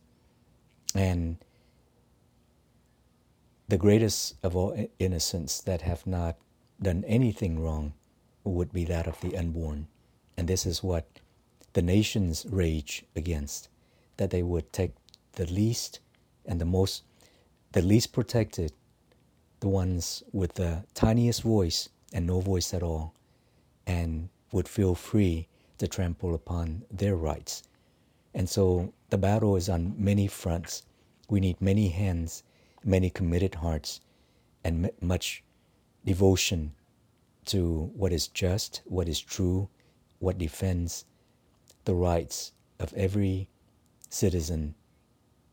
[0.96, 1.38] And
[3.68, 6.38] the greatest of all innocents that have not
[6.82, 7.94] done anything wrong
[8.44, 9.88] would be that of the unborn.
[10.38, 11.08] And this is what
[11.74, 13.70] the nations rage against
[14.18, 14.92] that they would take
[15.34, 16.00] the least
[16.46, 17.04] and the most,
[17.74, 18.72] the least protected,
[19.60, 23.16] the ones with the tiniest voice and no voice at all,
[23.88, 25.48] and would feel free
[25.80, 27.64] to trample upon their rights.
[28.36, 30.84] And so the battle is on many fronts.
[31.30, 32.44] We need many hands,
[32.84, 34.02] many committed hearts,
[34.64, 35.44] and much
[36.06, 36.74] devotion
[37.46, 39.68] to what is just, what is true,
[40.20, 41.06] what defends
[41.86, 43.48] the rights of every
[44.10, 44.76] citizen,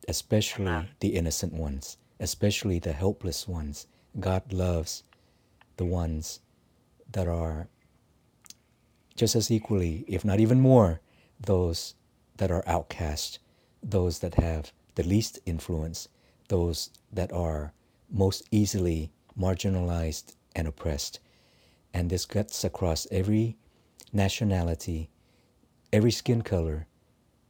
[0.06, 3.86] especially the innocent ones, especially the helpless ones.
[4.18, 5.02] God loves
[5.76, 6.40] the ones
[7.10, 7.68] that are
[9.16, 11.00] just as equally, if not even more,
[11.40, 11.94] those
[12.36, 13.38] that are outcast,
[13.82, 16.08] those that have the least influence,
[16.48, 17.72] those that are
[18.10, 21.20] most easily marginalized and oppressed.
[21.92, 23.56] And this cuts across every
[24.12, 25.10] nationality,
[25.92, 26.86] every skin color,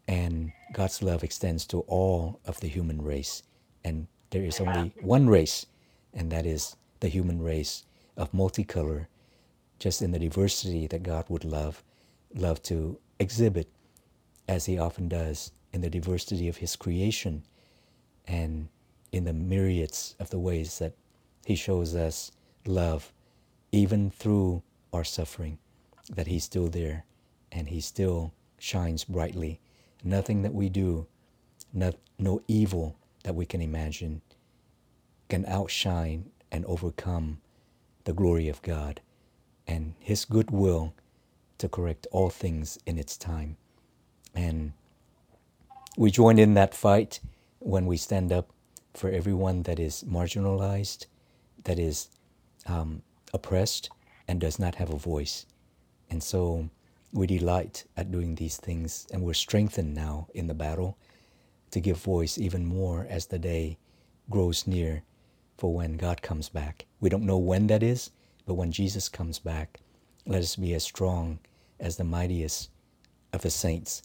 [0.07, 3.43] and God's love extends to all of the human race.
[3.85, 5.67] And there is only one race,
[6.15, 7.85] and that is the human race
[8.17, 9.07] of multicolor,
[9.79, 11.83] just in the diversity that God would love,
[12.35, 13.69] love to exhibit,
[14.49, 17.45] as He often does, in the diversity of His creation,
[18.27, 18.69] and
[19.13, 20.95] in the myriads of the ways that
[21.45, 22.31] He shows us
[22.67, 23.13] love,
[23.73, 24.63] even through
[24.93, 25.59] our suffering,
[26.09, 27.05] that He's still there,
[27.51, 29.61] and He still shines brightly.
[30.05, 31.07] Nothing that we do,
[31.73, 34.23] no, no evil that we can imagine,
[35.29, 37.41] can outshine and overcome
[38.05, 39.01] the glory of God
[39.67, 40.95] and His goodwill
[41.59, 43.57] to correct all things in its time.
[44.35, 44.73] And
[45.97, 47.21] we join in that fight
[47.59, 48.51] when we stand up
[48.95, 51.07] for everyone that is marginalized,
[51.65, 52.09] that is
[52.67, 53.03] um,
[53.33, 53.91] oppressed,
[54.27, 55.47] and does not have a voice.
[56.11, 56.71] And so
[57.13, 60.97] we delight at doing these things, and we're strengthened now in the battle
[61.71, 63.79] to give voice even more as the day
[64.29, 65.03] grows near
[65.57, 66.87] for when God comes back.
[67.01, 68.11] We don't know when that is,
[68.47, 69.81] but when Jesus comes back,
[70.27, 71.39] let us be as strong
[71.79, 72.71] as the mightiest
[73.33, 74.03] of the saints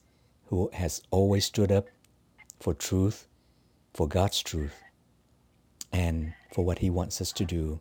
[0.47, 1.87] who has always stood up
[2.59, 3.27] for truth,
[3.93, 4.83] for God's truth,
[5.91, 7.79] and for what He wants us to do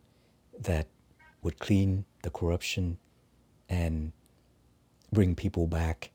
[0.59, 0.87] that
[1.43, 2.99] would clean the corruption
[3.69, 4.13] and
[5.13, 6.11] bring people back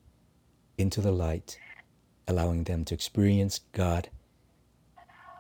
[0.78, 1.60] into the light,
[2.30, 4.10] allowing them to experience God.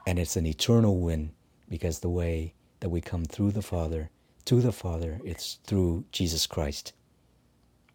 [0.08, 1.32] And it's an eternal win
[1.70, 4.10] because the way that we come through the Father
[4.46, 6.94] to the Father, it's through Jesus Christ.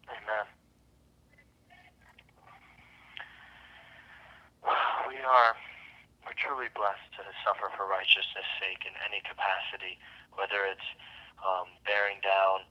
[0.07, 0.47] Amen.
[5.09, 5.51] We are
[6.23, 9.99] we're truly blessed to suffer for righteousness' sake in any capacity,
[10.39, 10.87] whether it's
[11.43, 12.63] um, bearing down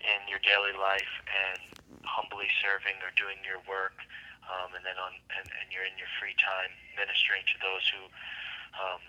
[0.00, 1.60] in your daily life and
[2.08, 4.00] humbly serving or doing your work,
[4.48, 8.02] um, and then on and, and you're in your free time ministering to those who
[8.76, 9.00] um,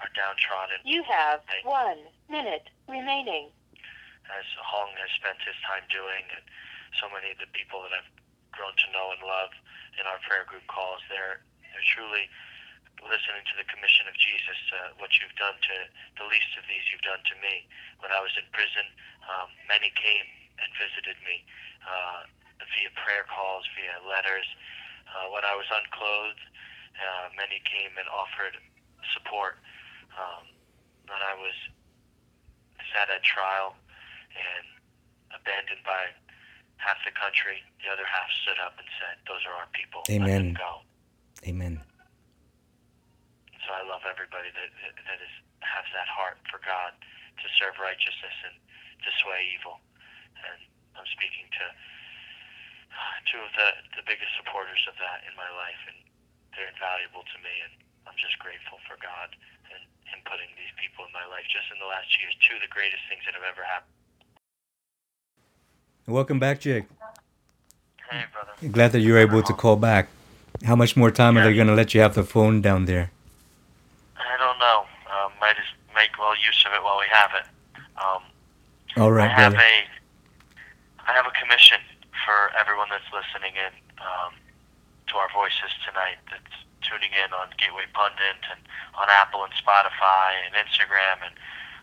[0.00, 0.80] are downtrodden.
[0.84, 3.52] You have one minute remaining.
[4.30, 6.44] As Hong has spent his time doing, and
[7.02, 8.10] so many of the people that I've
[8.54, 9.50] grown to know and love
[9.98, 12.30] in our prayer group calls, they're they're truly
[13.02, 14.58] listening to the commission of Jesus.
[14.70, 15.76] Uh, what you've done to
[16.20, 17.64] the least of these, you've done to me.
[18.04, 18.84] When I was in prison,
[19.24, 20.26] um, many came
[20.60, 21.42] and visited me
[21.84, 22.28] uh,
[22.68, 24.46] via prayer calls, via letters.
[25.10, 26.44] Uh, when I was unclothed,
[26.98, 28.54] uh, many came and offered
[29.16, 29.58] support
[30.14, 30.46] um,
[31.08, 31.56] when I was
[32.94, 33.74] sat at trial
[34.34, 34.66] and
[35.34, 36.10] abandoned by
[36.78, 40.02] half the country, the other half stood up and said, "Those are our people.
[40.10, 40.26] Amen.
[40.26, 40.72] Let them go."
[41.46, 41.74] Amen.
[43.66, 44.70] So I love everybody that
[45.06, 46.96] that is has that heart for God
[47.40, 48.56] to serve righteousness and
[49.04, 49.80] to sway evil.
[50.40, 50.60] And
[50.96, 51.64] I'm speaking to
[53.30, 53.68] two of the
[54.00, 55.98] the biggest supporters of that in my life, and
[56.56, 57.54] they're invaluable to me.
[57.66, 57.72] And
[58.08, 59.32] I'm just grateful for God
[59.70, 62.34] and Him putting these people in my life just in the last years.
[62.42, 63.94] Two of the greatest things that have ever happened.
[66.10, 66.90] Welcome back, Jake.
[68.10, 68.50] Hey, brother.
[68.72, 70.08] Glad that you're able to call back.
[70.64, 73.10] How much more time are they going to let you have the phone down there?
[74.18, 74.84] I don't know.
[75.06, 77.46] Um, might just make well use of it while we have it.
[77.96, 78.22] Um,
[79.02, 79.64] All right, I have brother.
[79.64, 81.78] a I have a commission
[82.24, 84.36] for everyone that's listening in um,
[85.08, 86.20] to our voices tonight.
[86.30, 88.60] That's tuning in on Gateway Pundit and
[88.96, 91.34] on Apple and Spotify and Instagram and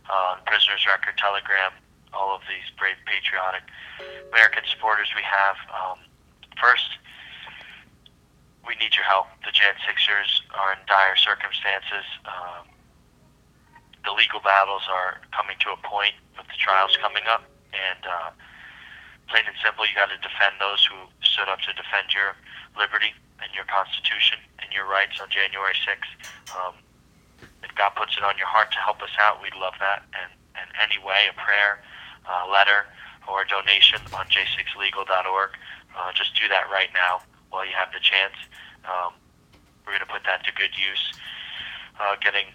[0.10, 1.74] uh, on Prisoners Record, Telegram.
[2.16, 3.68] All of these brave, patriotic
[4.32, 5.60] American supporters we have.
[5.70, 6.00] Um,
[6.56, 6.88] first,
[8.66, 9.28] we need your help.
[9.44, 12.08] The Jan Sixers are in dire circumstances.
[12.26, 12.68] Um,
[14.08, 17.44] the legal battles are coming to a point with the trials coming up,
[17.76, 18.32] and uh,
[19.28, 22.36] plain and simple, you got to defend those who stood up to defend your
[22.80, 23.12] liberty
[23.44, 26.12] and your Constitution and your rights on January 6th.
[26.56, 26.76] Um,
[27.62, 30.08] if God puts it on your heart to help us out, we'd love that.
[30.16, 31.84] And, and any way, a prayer,
[32.26, 32.88] a letter,
[33.28, 35.52] or a donation on j6legal.org,
[35.98, 38.36] uh, just do that right now while you have the chance.
[38.88, 39.14] Um,
[39.84, 41.14] we're going to put that to good use.
[42.00, 42.48] Uh, getting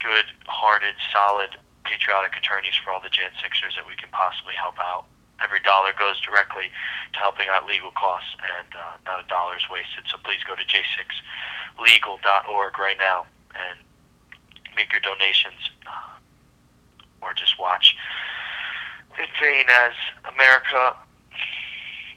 [0.00, 4.76] good, hearted, solid, patriotic attorneys for all the Jan Sixers that we can possibly help
[4.80, 5.06] out.
[5.42, 6.70] Every dollar goes directly
[7.12, 10.04] to helping out legal costs, and uh, not a dollar is wasted.
[10.10, 13.78] So please go to j6legal.org right now and
[14.76, 16.18] make your donations, uh,
[17.22, 17.96] or just watch
[19.18, 19.92] in vain as
[20.32, 20.94] America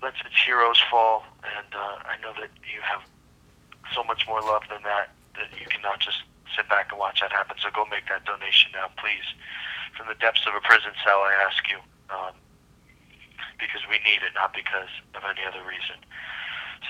[0.01, 1.23] lets its heroes fall.
[1.43, 3.01] And uh, I know that you have
[3.95, 6.21] so much more love than that that you cannot just
[6.55, 7.57] sit back and watch that happen.
[7.61, 9.25] So go make that donation now, please.
[9.97, 11.77] From the depths of a prison cell, I ask you,
[12.09, 12.33] um,
[13.63, 15.95] because we need it, not because of any other reason.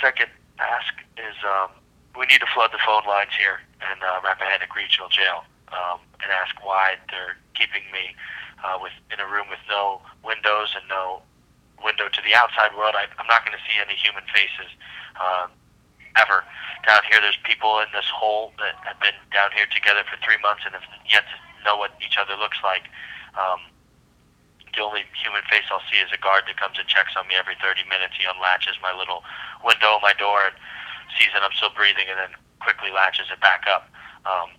[0.01, 1.69] Second ask is um,
[2.17, 6.33] we need to flood the phone lines here in uh, Rappahannock Regional Jail um, and
[6.33, 8.17] ask why they're keeping me
[8.65, 11.21] uh, with in a room with no windows and no
[11.85, 12.97] window to the outside world.
[12.97, 14.73] I, I'm not going to see any human faces.
[15.21, 15.53] Um,
[16.15, 16.45] ever
[16.85, 17.21] down here.
[17.21, 20.73] There's people in this hole that have been down here together for three months and
[20.73, 22.89] have yet to know what each other looks like.
[23.33, 23.61] Um,
[24.73, 27.37] the only human face I'll see is a guard that comes and checks on me
[27.37, 28.17] every 30 minutes.
[28.17, 29.23] He unlatches my little
[29.61, 30.55] window, my door, and
[31.17, 33.89] sees that I'm still breathing, and then quickly latches it back up.
[34.25, 34.49] Um,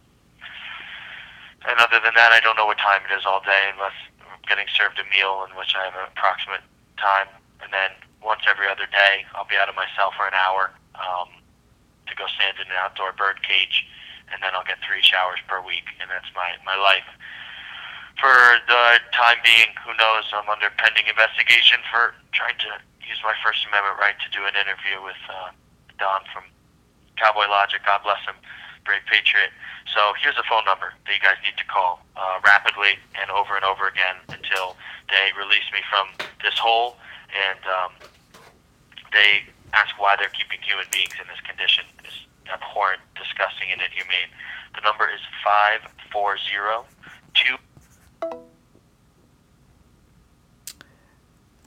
[1.66, 4.42] and other than that, I don't know what time it is all day unless I'm
[4.46, 6.62] getting served a meal in which I have an approximate
[7.00, 7.26] time.
[7.64, 10.70] And then once every other day, I'll be out of my cell for an hour.
[10.94, 11.42] Um,
[12.06, 13.86] to go stand in an outdoor bird cage,
[14.32, 17.06] and then I'll get three showers per week, and that's my my life.
[18.20, 18.38] For
[18.70, 20.24] the time being, who knows?
[20.32, 24.54] I'm under pending investigation for trying to use my First Amendment right to do an
[24.56, 25.50] interview with uh,
[25.98, 26.46] Don from
[27.18, 27.82] Cowboy Logic.
[27.84, 28.38] God bless him,
[28.86, 29.50] brave patriot.
[29.92, 33.58] So here's a phone number that you guys need to call uh, rapidly and over
[33.58, 34.78] and over again until
[35.10, 36.08] they release me from
[36.42, 36.96] this hole
[37.34, 37.92] and um,
[39.12, 39.42] they
[39.74, 41.84] ask why they're keeping human beings in this condition.
[42.06, 44.30] It's abhorrent, disgusting, and inhumane.
[44.74, 47.58] The number is 5402.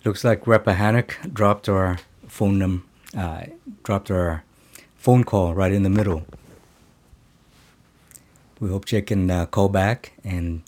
[0.07, 3.47] Looks like Rappahannock dropped our phone num uh,
[3.83, 4.45] dropped our
[4.95, 6.25] phone call right in the middle.
[8.61, 10.63] We hope Jake can uh, call back and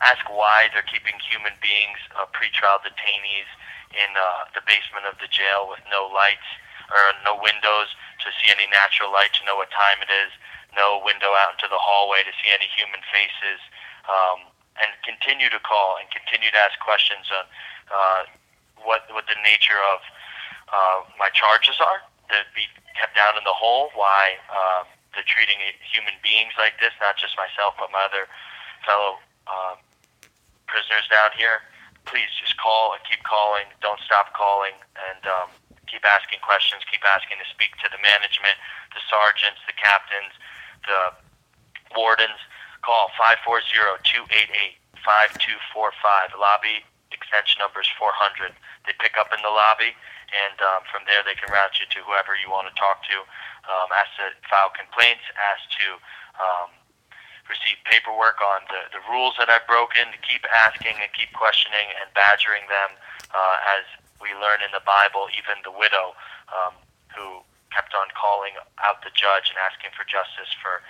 [0.00, 3.50] Ask why they're keeping human beings, uh, pretrial detainees,
[3.96, 6.44] in uh, the basement of the jail with no lights
[6.92, 7.88] or no windows
[8.20, 10.30] to see any natural light to know what time it is,
[10.76, 13.60] no window out into the hallway to see any human faces,
[14.08, 14.44] um,
[14.78, 17.44] and continue to call and continue to ask questions on
[17.90, 18.22] uh,
[18.84, 20.00] what what the nature of
[20.72, 24.84] uh, my charges are that be kept down in the hole, why uh,
[25.14, 28.28] they're treating human beings like this, not just myself but my other
[28.84, 29.74] fellow uh,
[30.66, 31.64] prisoners down here.
[32.04, 33.68] Please just call and keep calling.
[33.80, 35.24] Don't stop calling and.
[35.26, 35.50] Um,
[35.88, 38.60] keep asking questions, keep asking to speak to the management,
[38.92, 40.36] the sergeants, the captains,
[40.84, 41.16] the
[41.96, 42.38] wardens.
[42.84, 43.10] Call
[45.02, 46.38] 540-288-5245.
[46.38, 46.84] Lobby
[47.28, 48.56] extension number is 400.
[48.88, 49.92] They pick up in the lobby,
[50.32, 53.20] and um, from there they can route you to whoever you want to talk to.
[53.68, 55.86] Um, ask to file complaints, ask to
[56.40, 56.72] um,
[57.52, 61.92] receive paperwork on the, the rules that I've broken, to keep asking and keep questioning
[62.00, 62.96] and badgering them
[63.36, 63.84] uh, as
[64.24, 66.16] we learn in the Bible, even the widow
[66.48, 66.72] um,
[67.12, 70.80] who kept on calling out the judge and asking for justice for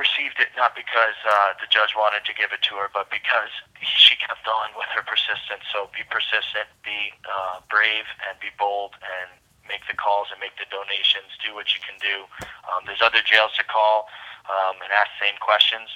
[0.00, 3.52] received it not because uh, the judge wanted to give it to her, but because
[3.80, 5.64] she kept on with her persistence.
[5.72, 9.28] So be persistent, be uh, brave, and be bold, and
[9.68, 11.28] make the calls and make the donations.
[11.44, 12.24] Do what you can do.
[12.68, 14.08] Um, there's other jails to call
[14.48, 15.92] um, and ask the same questions.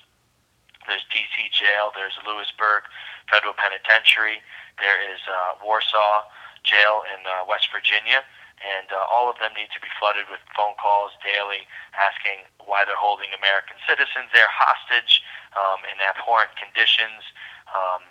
[0.85, 1.93] There's DC Jail.
[1.97, 2.85] There's Lewisburg
[3.29, 4.45] Federal Penitentiary.
[4.81, 6.29] There is uh, Warsaw
[6.65, 8.25] Jail in uh, West Virginia
[8.61, 11.65] and uh, all of them need to be flooded with phone calls daily
[11.97, 15.25] asking why they're holding American citizens there hostage
[15.57, 17.25] um, in abhorrent conditions.
[17.73, 18.05] Um,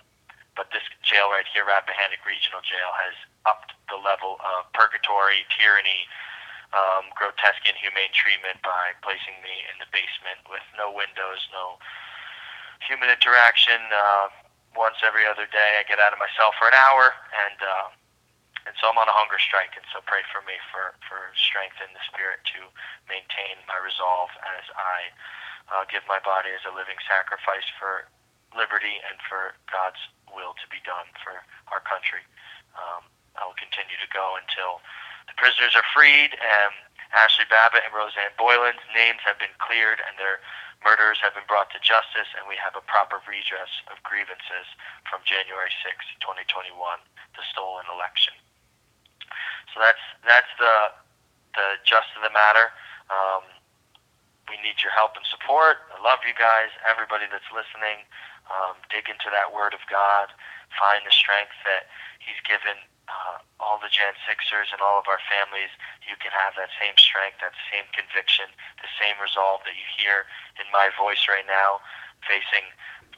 [0.58, 3.16] but this jail right here, Rappahannock Regional Jail, has
[3.48, 6.04] upped the level of purgatory, tyranny,
[6.76, 11.80] um, grotesque, inhumane treatment by placing me in the basement with no windows, no
[12.84, 13.80] human interaction.
[13.94, 14.28] Uh,
[14.76, 17.60] once every other day, I get out of my cell for an hour and.
[17.62, 17.88] Uh,
[18.70, 21.82] and so I'm on a hunger strike, and so pray for me for, for strength
[21.82, 22.70] in the spirit to
[23.10, 25.10] maintain my resolve as I
[25.74, 28.06] uh, give my body as a living sacrifice for
[28.54, 29.98] liberty and for God's
[30.30, 31.42] will to be done for
[31.74, 32.22] our country.
[32.78, 34.86] Um, I will continue to go until
[35.26, 36.74] the prisoners are freed and
[37.14, 40.42] Ashli Babbitt and Rosanne Boyland's names have been cleared and their
[40.86, 44.70] murderers have been brought to justice and we have a proper redress of grievances
[45.10, 46.74] from January 6, 2021,
[47.38, 48.34] the stolen election.
[49.74, 50.94] So that's that's the
[51.56, 52.72] the gist of the matter.
[53.10, 53.44] Um,
[54.50, 55.86] we need your help and support.
[55.94, 58.06] I love you guys, everybody that's listening.
[58.50, 60.34] Um, dig into that Word of God.
[60.74, 61.86] Find the strength that
[62.18, 65.70] He's given uh, all the Jan Sixers and all of our families.
[66.06, 68.50] You can have that same strength, that same conviction,
[68.82, 70.26] the same resolve that you hear
[70.58, 71.82] in my voice right now,
[72.26, 72.66] facing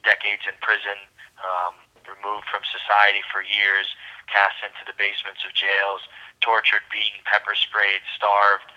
[0.03, 0.99] decades in prison,
[1.39, 3.87] um, removed from society for years,
[4.27, 6.03] cast into the basements of jails,
[6.41, 8.67] tortured, beaten, pepper sprayed, starved,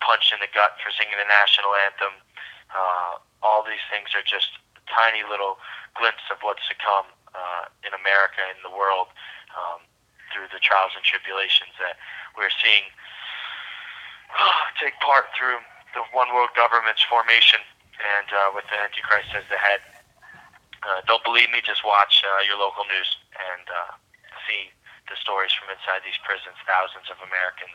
[0.00, 2.14] punched in the gut for singing the national anthem.
[2.72, 4.56] Uh, all these things are just
[4.88, 5.60] tiny little
[5.96, 9.10] glimpse of what's to come uh, in America and the world
[9.54, 9.82] um,
[10.30, 11.98] through the trials and tribulations that
[12.38, 12.86] we're seeing
[14.34, 15.58] uh, take part through
[15.94, 17.58] the one world government's formation
[17.98, 19.82] and uh, with the Antichrist as the head.
[20.80, 21.60] Uh, don't believe me?
[21.60, 23.92] Just watch uh, your local news and uh,
[24.48, 24.72] see
[25.10, 26.56] the stories from inside these prisons.
[26.64, 27.74] Thousands of Americans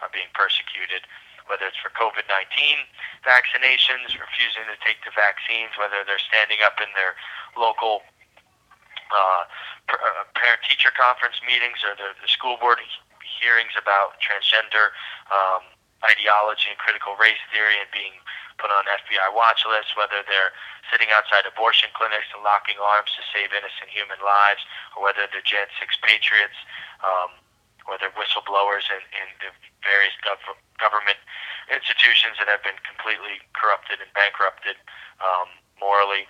[0.00, 1.04] are being persecuted,
[1.50, 2.86] whether it's for COVID 19
[3.26, 7.18] vaccinations, refusing to take the vaccines, whether they're standing up in their
[7.58, 8.06] local
[9.10, 9.44] uh,
[9.86, 12.82] uh parent teacher conference meetings or the, the school board
[13.22, 14.90] hearings about transgender
[15.30, 15.62] um,
[16.04, 18.14] ideology and critical race theory and being
[18.56, 20.52] put on FBI watch lists, whether they're
[20.88, 24.62] sitting outside abortion clinics and locking arms to save innocent human lives,
[24.94, 26.56] or whether they're Jan 6 patriots,
[27.04, 27.34] um,
[27.86, 29.50] or they're whistleblowers in, in the
[29.84, 31.18] various gov- government
[31.70, 34.78] institutions that have been completely corrupted and bankrupted
[35.22, 36.26] um, morally.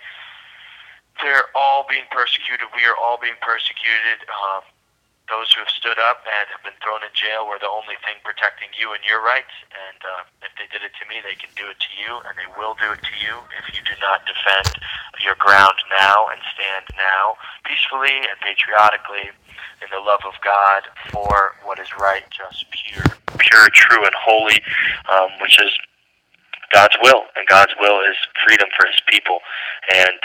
[1.21, 2.69] They're all being persecuted.
[2.77, 4.21] We are all being persecuted.
[4.29, 4.61] Um,
[5.27, 8.15] those who have stood up and have been thrown in jail were the only thing
[8.23, 9.51] protecting you and your rights.
[9.75, 12.33] And uh, if they did it to me, they can do it to you, and
[12.39, 14.71] they will do it to you if you do not defend
[15.19, 17.35] your ground now and stand now
[17.67, 19.27] peacefully and patriotically
[19.83, 23.05] in the love of God for what is right, just, pure,
[23.37, 24.63] pure, true, and holy,
[25.11, 25.75] um, which is
[26.71, 27.27] God's will.
[27.35, 28.15] And God's will is
[28.47, 29.39] freedom for His people.
[29.91, 30.15] And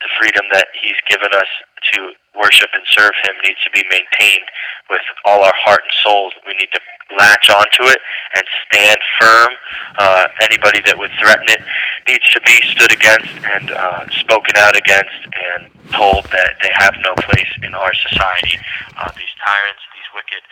[0.00, 1.50] the freedom that He's given us
[1.92, 4.48] to worship and serve Him needs to be maintained
[4.90, 6.30] with all our heart and soul.
[6.46, 6.80] We need to
[7.18, 8.00] latch onto it
[8.34, 9.52] and stand firm.
[9.98, 11.62] Uh, anybody that would threaten it
[12.08, 16.94] needs to be stood against and uh, spoken out against and told that they have
[17.04, 18.58] no place in our society.
[18.98, 20.42] Uh, these tyrants, these wicked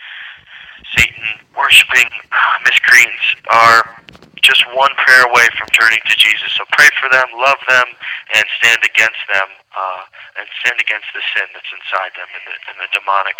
[0.91, 4.03] Satan worshiping uh, miscreants are
[4.43, 6.51] just one prayer away from turning to Jesus.
[6.59, 7.87] So pray for them, love them,
[8.35, 10.03] and stand against them, uh,
[10.35, 13.39] and stand against the sin that's inside them and the, and the demonic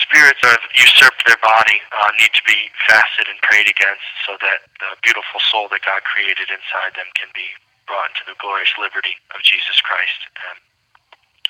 [0.00, 4.66] spirits that usurped their body uh, need to be fasted and prayed against so that
[4.80, 7.46] the beautiful soul that God created inside them can be
[7.86, 10.20] brought into the glorious liberty of Jesus Christ.
[10.50, 10.58] And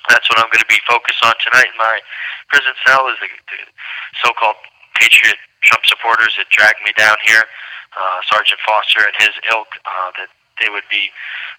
[0.09, 1.69] that's what I'm going to be focused on tonight.
[1.71, 1.99] In my
[2.49, 3.59] prison cell is the, the
[4.23, 4.59] so-called
[4.95, 7.43] patriot Trump supporters that dragged me down here.
[7.95, 10.29] Uh, Sergeant Foster and his ilk, uh, that
[10.59, 11.11] they would be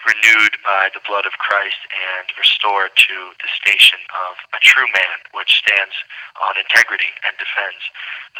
[0.04, 5.16] renewed by the blood of Christ and restored to the station of a true man,
[5.32, 5.96] which stands
[6.40, 7.82] on integrity and defends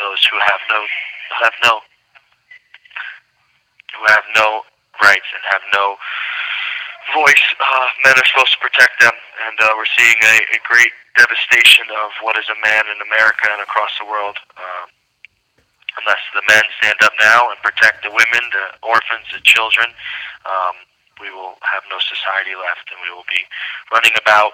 [0.01, 0.81] those who have no
[1.43, 1.75] have no
[3.97, 4.63] who have no
[5.03, 5.97] rights and have no
[7.15, 7.47] voice.
[7.61, 9.15] Uh, men are supposed to protect them,
[9.47, 13.49] and uh, we're seeing a, a great devastation of what is a man in America
[13.51, 14.37] and across the world.
[14.57, 14.85] Uh,
[16.03, 19.89] unless the men stand up now and protect the women, the orphans, the children,
[20.45, 20.77] um,
[21.21, 23.41] we will have no society left, and we will be
[23.89, 24.53] running about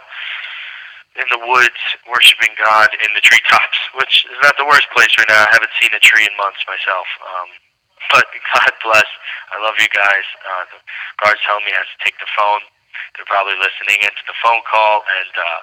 [1.18, 5.28] in the woods worshiping God in the treetops, which is not the worst place right
[5.28, 5.44] now.
[5.44, 7.04] I haven't seen a tree in months myself.
[7.20, 7.50] Um,
[8.12, 9.08] but God bless.
[9.52, 10.26] I love you guys.
[10.44, 10.78] Uh, the
[11.24, 12.62] guards telling me I have to take the phone.
[13.16, 15.60] They're probably listening into the phone call and uh,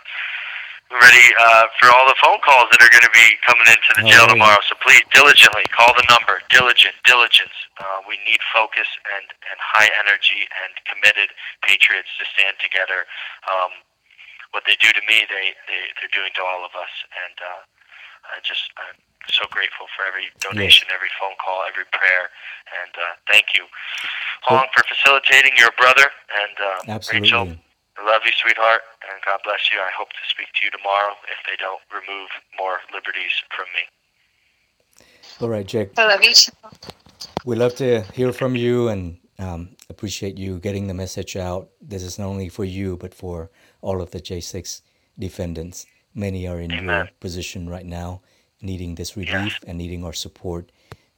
[0.89, 3.91] we're ready uh, for all the phone calls that are going to be coming into
[4.01, 4.57] the jail tomorrow.
[4.65, 6.41] So please diligently call the number.
[6.49, 7.53] Diligent, diligence.
[7.77, 11.29] Uh, we need focus and, and high energy and committed
[11.61, 13.05] patriots to stand together.
[13.45, 13.85] Um,
[14.49, 16.89] what they do to me, they, they they're doing to all of us,
[17.21, 17.61] and uh,
[18.29, 18.97] I just I'm
[19.29, 20.95] so grateful for every donation, yes.
[20.95, 22.29] every phone call, every prayer,
[22.81, 23.65] and uh, thank you,
[24.45, 27.29] Hong, for facilitating your brother and uh, Absolutely.
[27.29, 27.57] Rachel.
[27.99, 29.77] I love you, sweetheart, and God bless you.
[29.77, 33.83] I hope to speak to you tomorrow if they don't remove more liberties from me.
[35.41, 35.91] All right, Jake.
[35.97, 36.33] I love you.
[37.45, 41.69] We love to hear from you and um, appreciate you getting the message out.
[41.81, 43.49] This is not only for you, but for
[43.81, 44.81] all of the J6
[45.17, 45.85] defendants.
[46.19, 46.83] Many are in Amen.
[46.85, 48.21] your position right now,
[48.61, 50.69] needing this relief and needing our support.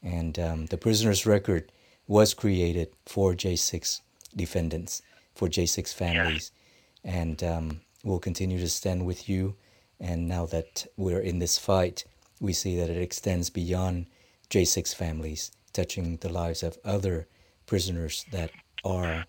[0.03, 1.71] And um, the prisoner's record
[2.07, 4.01] was created for J6
[4.35, 5.01] defendants,
[5.33, 6.51] for J6 families.
[7.03, 9.55] And um, we'll continue to stand with you.
[9.99, 12.05] And now that we're in this fight,
[12.39, 14.05] we see that it extends beyond
[14.51, 17.27] J6 families, touching the lives of other
[17.65, 18.51] prisoners that
[18.85, 19.25] are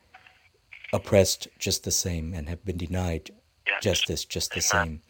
[0.92, 3.30] oppressed just the same and have been denied
[3.66, 3.82] Yes.
[3.82, 5.02] justice just the same.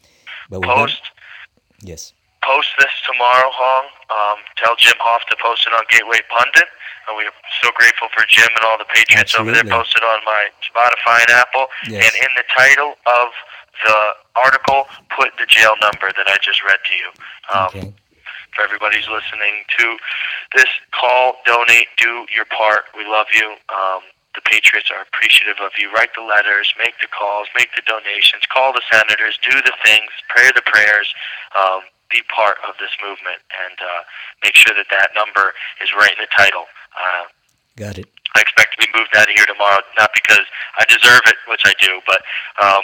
[0.49, 1.01] Post
[1.81, 2.13] yes,
[2.43, 3.87] post this tomorrow, Hong.
[4.11, 6.67] Um, tell Jim Hoft to post it on Gateway Pundit.
[7.07, 9.59] And we're so grateful for Jim and all the patriots over there.
[9.59, 9.75] Absolutely.
[9.75, 11.67] Posted on my Spotify and Apple.
[11.87, 11.99] Yes.
[12.07, 13.27] And in the title of
[13.83, 13.99] the
[14.39, 17.09] article, put the jail number that I just read to you.
[17.51, 17.93] Um, okay,
[18.55, 19.97] For everybody's listening to
[20.55, 22.87] this call, donate, do your part.
[22.95, 23.55] We love you.
[23.67, 24.01] Um,
[24.35, 25.91] the Patriots are appreciative of you.
[25.93, 30.09] Write the letters, make the calls, make the donations, call the senators, do the things,
[30.29, 31.13] pray the prayers,
[31.53, 34.01] um, be part of this movement, and uh,
[34.43, 36.65] make sure that that number is right in the title.
[36.97, 37.25] Uh,
[37.77, 38.09] got it.
[38.35, 40.45] I expect to be moved out of here tomorrow, not because
[40.77, 42.21] I deserve it, which I do, but
[42.61, 42.81] um,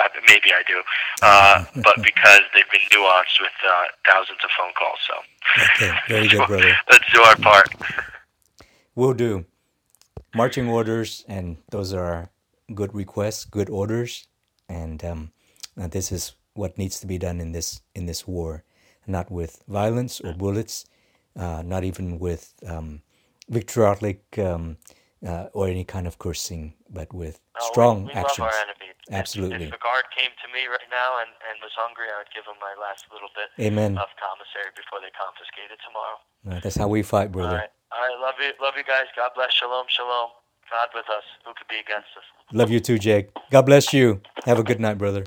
[0.00, 0.80] uh, maybe I do,
[1.22, 5.00] uh, but because they've been nuanced with uh, thousands of phone calls.
[5.04, 5.14] So
[5.76, 6.72] Okay, very good, brother.
[6.90, 7.68] let's do our part.
[8.94, 9.44] We'll do.
[10.34, 12.30] Marching orders, and those are
[12.72, 14.28] good requests, good orders,
[14.68, 15.32] and um,
[15.76, 18.62] this is what needs to be done in this in this war,
[19.06, 20.84] not with violence or bullets,
[21.36, 23.02] uh, not even with um,
[23.48, 24.76] vitriolic um,
[25.26, 28.38] uh, or any kind of cursing, but with No, strong we, we actions.
[28.38, 28.70] love our.
[28.80, 29.66] If- Absolutely.
[29.66, 32.46] If, a guard came to me right now and, and was hungry, I would give
[32.46, 33.98] him my last little bit Amen.
[33.98, 36.18] of commissary before they confiscate it tomorrow.
[36.46, 37.58] Uh, that's how we fight, brother.
[37.66, 37.74] right.
[37.90, 38.14] All right.
[38.22, 38.52] Love you.
[38.62, 39.10] Love you guys.
[39.18, 39.50] God bless.
[39.52, 39.86] Shalom.
[39.90, 40.30] Shalom.
[40.70, 41.26] God with us.
[41.44, 42.22] Who could be against us?
[42.54, 43.30] Love you too, Jake.
[43.50, 44.22] God bless you.
[44.46, 45.24] Have a good night, brother.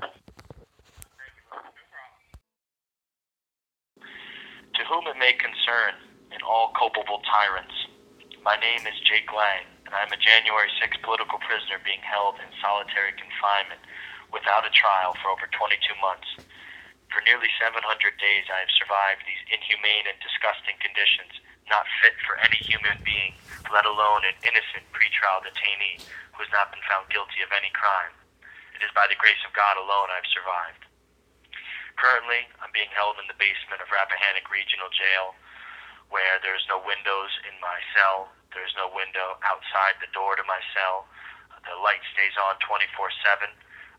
[4.74, 5.92] To whom it may concern,
[6.32, 7.74] and all culpable tyrants.
[8.42, 9.64] My name is Jake Lang,
[9.94, 13.78] and I am a January 6 political prisoner being held in solitary confinement
[14.34, 16.26] without a trial for over 22 months.
[17.14, 17.78] For nearly 700
[18.18, 21.38] days, I have survived these inhumane and disgusting conditions,
[21.70, 23.38] not fit for any human being,
[23.70, 26.02] let alone an innocent pretrial detainee
[26.34, 28.18] who has not been found guilty of any crime.
[28.74, 30.90] It is by the grace of God alone I have survived.
[31.94, 35.38] Currently, I'm being held in the basement of Rappahannock Regional Jail,
[36.10, 38.34] where there's no windows in my cell.
[38.54, 41.10] There's no window outside the door to my cell.
[41.66, 43.50] The light stays on 24/7.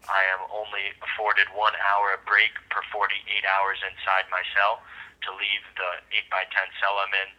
[0.08, 4.82] I am only afforded one hour of break per 48 hours inside my cell
[5.24, 7.30] to leave the 8 by 10 cell I'm in.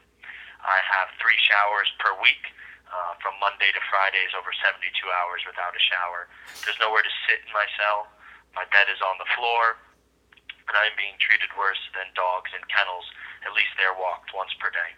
[0.61, 2.53] I have three showers per week.
[2.87, 6.29] Uh, from Monday to Fridays, over 72 hours without a shower.
[6.63, 8.07] There's nowhere to sit in my cell.
[8.55, 9.77] My bed is on the floor
[10.69, 13.07] and I'm being treated worse than dogs in kennels.
[13.47, 14.91] At least they're walked once per day.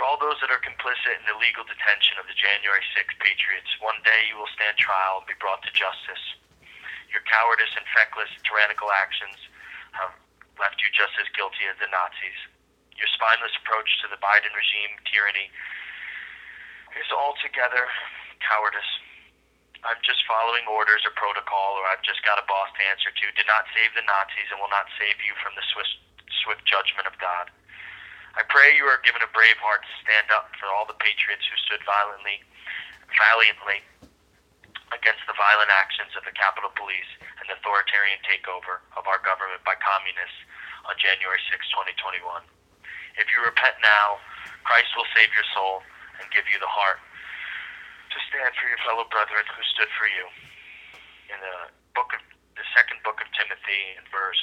[0.00, 3.68] For all those that are complicit in the legal detention of the January 6 Patriots,
[3.84, 6.24] one day you will stand trial and be brought to justice.
[7.12, 9.36] Your cowardice and feckless, tyrannical actions
[9.92, 10.16] have
[10.56, 12.40] left you just as guilty as the Nazis.
[12.96, 15.52] Your spineless approach to the Biden regime tyranny
[16.96, 17.84] is altogether
[18.40, 18.92] cowardice.
[19.84, 23.36] I'm just following orders or protocol, or I've just got a boss to answer to,
[23.36, 25.92] did not save the Nazis and will not save you from the swift,
[26.40, 27.52] swift judgment of God.
[28.38, 31.42] I pray you are given a brave heart to stand up for all the patriots
[31.50, 32.38] who stood violently,
[33.18, 33.82] valiantly
[34.94, 37.10] against the violent actions of the Capitol Police
[37.42, 40.38] and the authoritarian takeover of our government by communists
[40.86, 41.58] on January 6,
[41.98, 42.22] 2021.
[43.18, 44.22] If you repent now,
[44.62, 45.82] Christ will save your soul
[46.22, 50.26] and give you the heart to stand for your fellow brethren who stood for you.
[51.34, 51.58] In the
[51.94, 52.22] book of
[52.54, 54.42] the second book of Timothy, in verse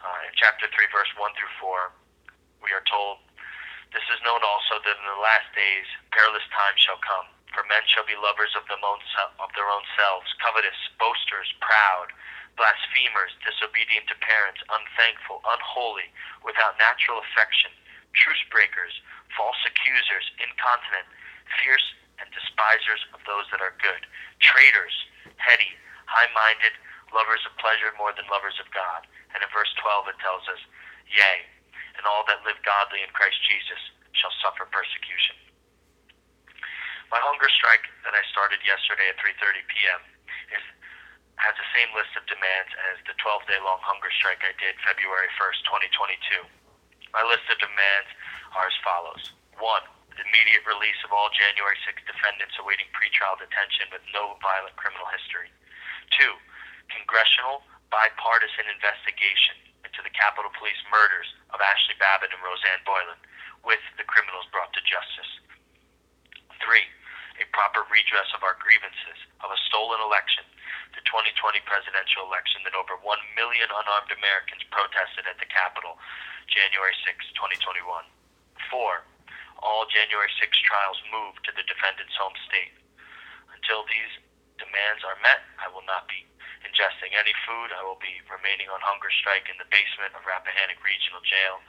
[0.00, 1.92] uh, chapter three, verse one through four,
[2.62, 3.18] we are told,
[3.92, 7.84] "This is known also that in the last days perilous times shall come." For men
[7.84, 12.08] shall be lovers of, of their own selves, covetous, boasters, proud,
[12.56, 16.08] blasphemers, disobedient to parents, unthankful, unholy,
[16.44, 17.70] without natural affection,
[18.16, 18.92] truce breakers,
[19.36, 21.08] false accusers, incontinent,
[21.60, 21.84] fierce,
[22.20, 24.04] and despisers of those that are good,
[24.40, 24.94] traitors,
[25.36, 25.76] heady,
[26.08, 26.72] high minded,
[27.12, 29.04] lovers of pleasure more than lovers of God.
[29.36, 30.60] And in verse 12 it tells us,
[31.08, 31.44] Yea,
[31.96, 33.80] and all that live godly in Christ Jesus
[34.16, 35.36] shall suffer persecution.
[37.12, 40.00] My hunger strike that I started yesterday at 3:30 p.m.
[40.56, 40.64] is
[41.40, 45.26] has the same list of demands as the 12-day long hunger strike I did February
[45.34, 45.64] 1st,
[45.98, 46.44] 2022.
[47.10, 48.10] My list of demands
[48.54, 49.84] are as follows: one,
[50.16, 55.08] the immediate release of all January 6 defendants awaiting pretrial detention with no violent criminal
[55.12, 55.52] history.
[56.16, 56.32] Two,
[56.92, 63.20] congressional bipartisan investigation into the Capitol Police murders of Ashli Babbitt and Rosanne Boyland,
[63.60, 65.28] with the criminals brought to justice.
[66.64, 66.88] Three,
[67.36, 70.48] a proper redress of our grievances of a stolen election,
[70.96, 76.00] the 2020 presidential election that over 1 million unarmed Americans protested at the Capitol
[76.48, 77.84] January 6, 2021.
[78.72, 79.04] Four,
[79.60, 82.72] all January 6 trials moved to the defendant's home state.
[83.52, 84.12] Until these
[84.56, 86.24] demands are met, I will not be
[86.66, 87.74] ingesting any food.
[87.74, 91.62] I will be remaining on hunger strike in the basement of Rappahannock Regional Jail.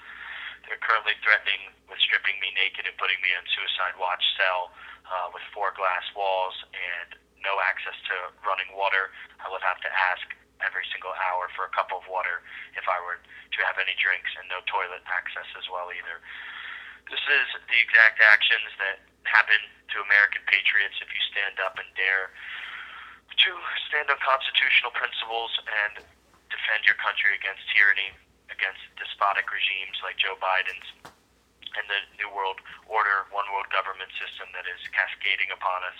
[0.65, 4.71] They're currently threatening with stripping me naked and putting me in suicide watch cell
[5.09, 8.15] uh, with four glass walls and no access to
[8.47, 9.11] running water.
[9.43, 10.23] I would have to ask
[10.63, 12.39] every single hour for a cup of water
[12.79, 16.23] if I were to have any drinks, and no toilet access as well either.
[17.11, 19.59] This is the exact actions that happen
[19.93, 22.31] to American patriots if you stand up and dare
[23.31, 23.51] to
[23.89, 25.99] stand on constitutional principles and
[26.51, 28.13] defend your country against tyranny,
[28.51, 30.87] against despotic regimes like Joe Biden's
[31.73, 35.99] and the New World Order, one world government system that is cascading upon us.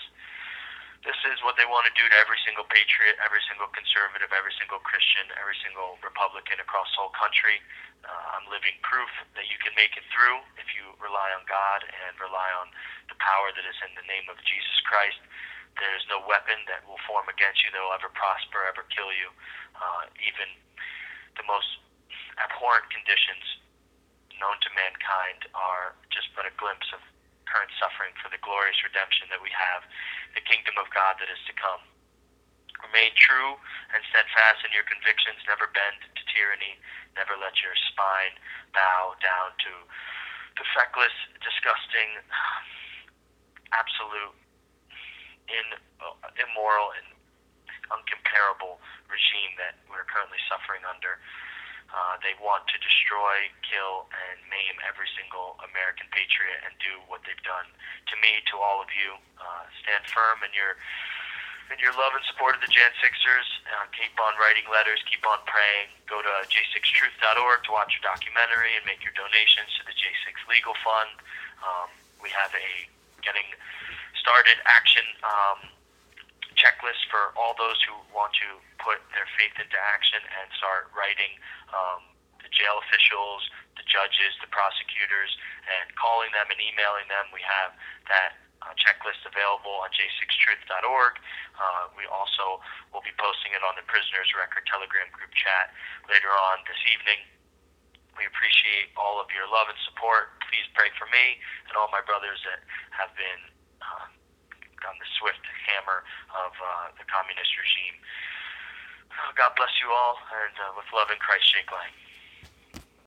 [1.02, 4.56] This is what they want to do to every single patriot, every single conservative, every
[4.56, 7.60] single Christian, every single Republican across the whole country.
[8.08, 11.84] Uh, I'm living proof that you can make it through if you rely on God
[11.84, 12.72] and rely on
[13.12, 15.20] the power that is in the name of Jesus Christ.
[15.78, 19.28] There's no weapon that will form against you that will ever prosper, ever kill you.
[19.74, 20.48] Uh, even
[21.34, 21.66] the most
[22.38, 23.62] abhorrent conditions
[24.38, 27.02] known to mankind are just but a glimpse of
[27.46, 29.86] current suffering for the glorious redemption that we have,
[30.34, 31.82] the kingdom of God that is to come.
[32.82, 33.54] Remain true
[33.94, 35.40] and steadfast in your convictions.
[35.46, 36.76] Never bend to tyranny.
[37.14, 38.34] Never let your spine
[38.74, 39.72] bow down to
[40.58, 42.20] the feckless, disgusting,
[43.80, 44.36] absolute,
[45.48, 45.66] in,
[46.00, 47.06] uh, immoral, and
[47.92, 48.80] uncomparable
[49.12, 51.20] regime that we're currently suffering under.
[51.94, 57.22] Uh, they want to destroy, kill, and maim every single American patriot and do what
[57.22, 57.70] they've done
[58.10, 59.14] to me, to all of you.
[59.38, 60.74] Uh, stand firm in your
[61.72, 63.48] in your love and support of the Jan Sixers.
[63.64, 65.00] Uh, keep on writing letters.
[65.08, 65.88] Keep on praying.
[66.04, 70.76] Go to j6truth.org to watch your documentary and make your donations to the J6 Legal
[70.84, 71.24] Fund.
[71.64, 71.88] Um,
[72.20, 72.68] we have a
[73.24, 73.48] getting
[74.24, 75.04] started action.
[75.20, 75.68] Um,
[76.56, 78.48] checklist for all those who want to
[78.80, 81.34] put their faith into action and start writing
[81.74, 82.00] um,
[82.40, 83.44] the jail officials,
[83.74, 85.34] the judges, the prosecutors,
[85.66, 87.26] and calling them and emailing them.
[87.34, 87.74] We have
[88.08, 91.14] that uh, checklist available on j6truth.org.
[91.58, 92.62] Uh, we also
[92.94, 95.74] will be posting it on the Prisoners Record Telegram group chat
[96.08, 97.20] later on this evening.
[98.14, 100.38] We appreciate all of your love and support.
[100.46, 102.62] Please pray for me and all my brothers that
[102.94, 103.42] have been
[103.82, 104.06] uh,
[104.84, 106.04] on the swift hammer
[106.36, 107.96] of uh, the communist regime.
[109.38, 112.03] God bless you all, and uh, with love in Christ, Jake Lang.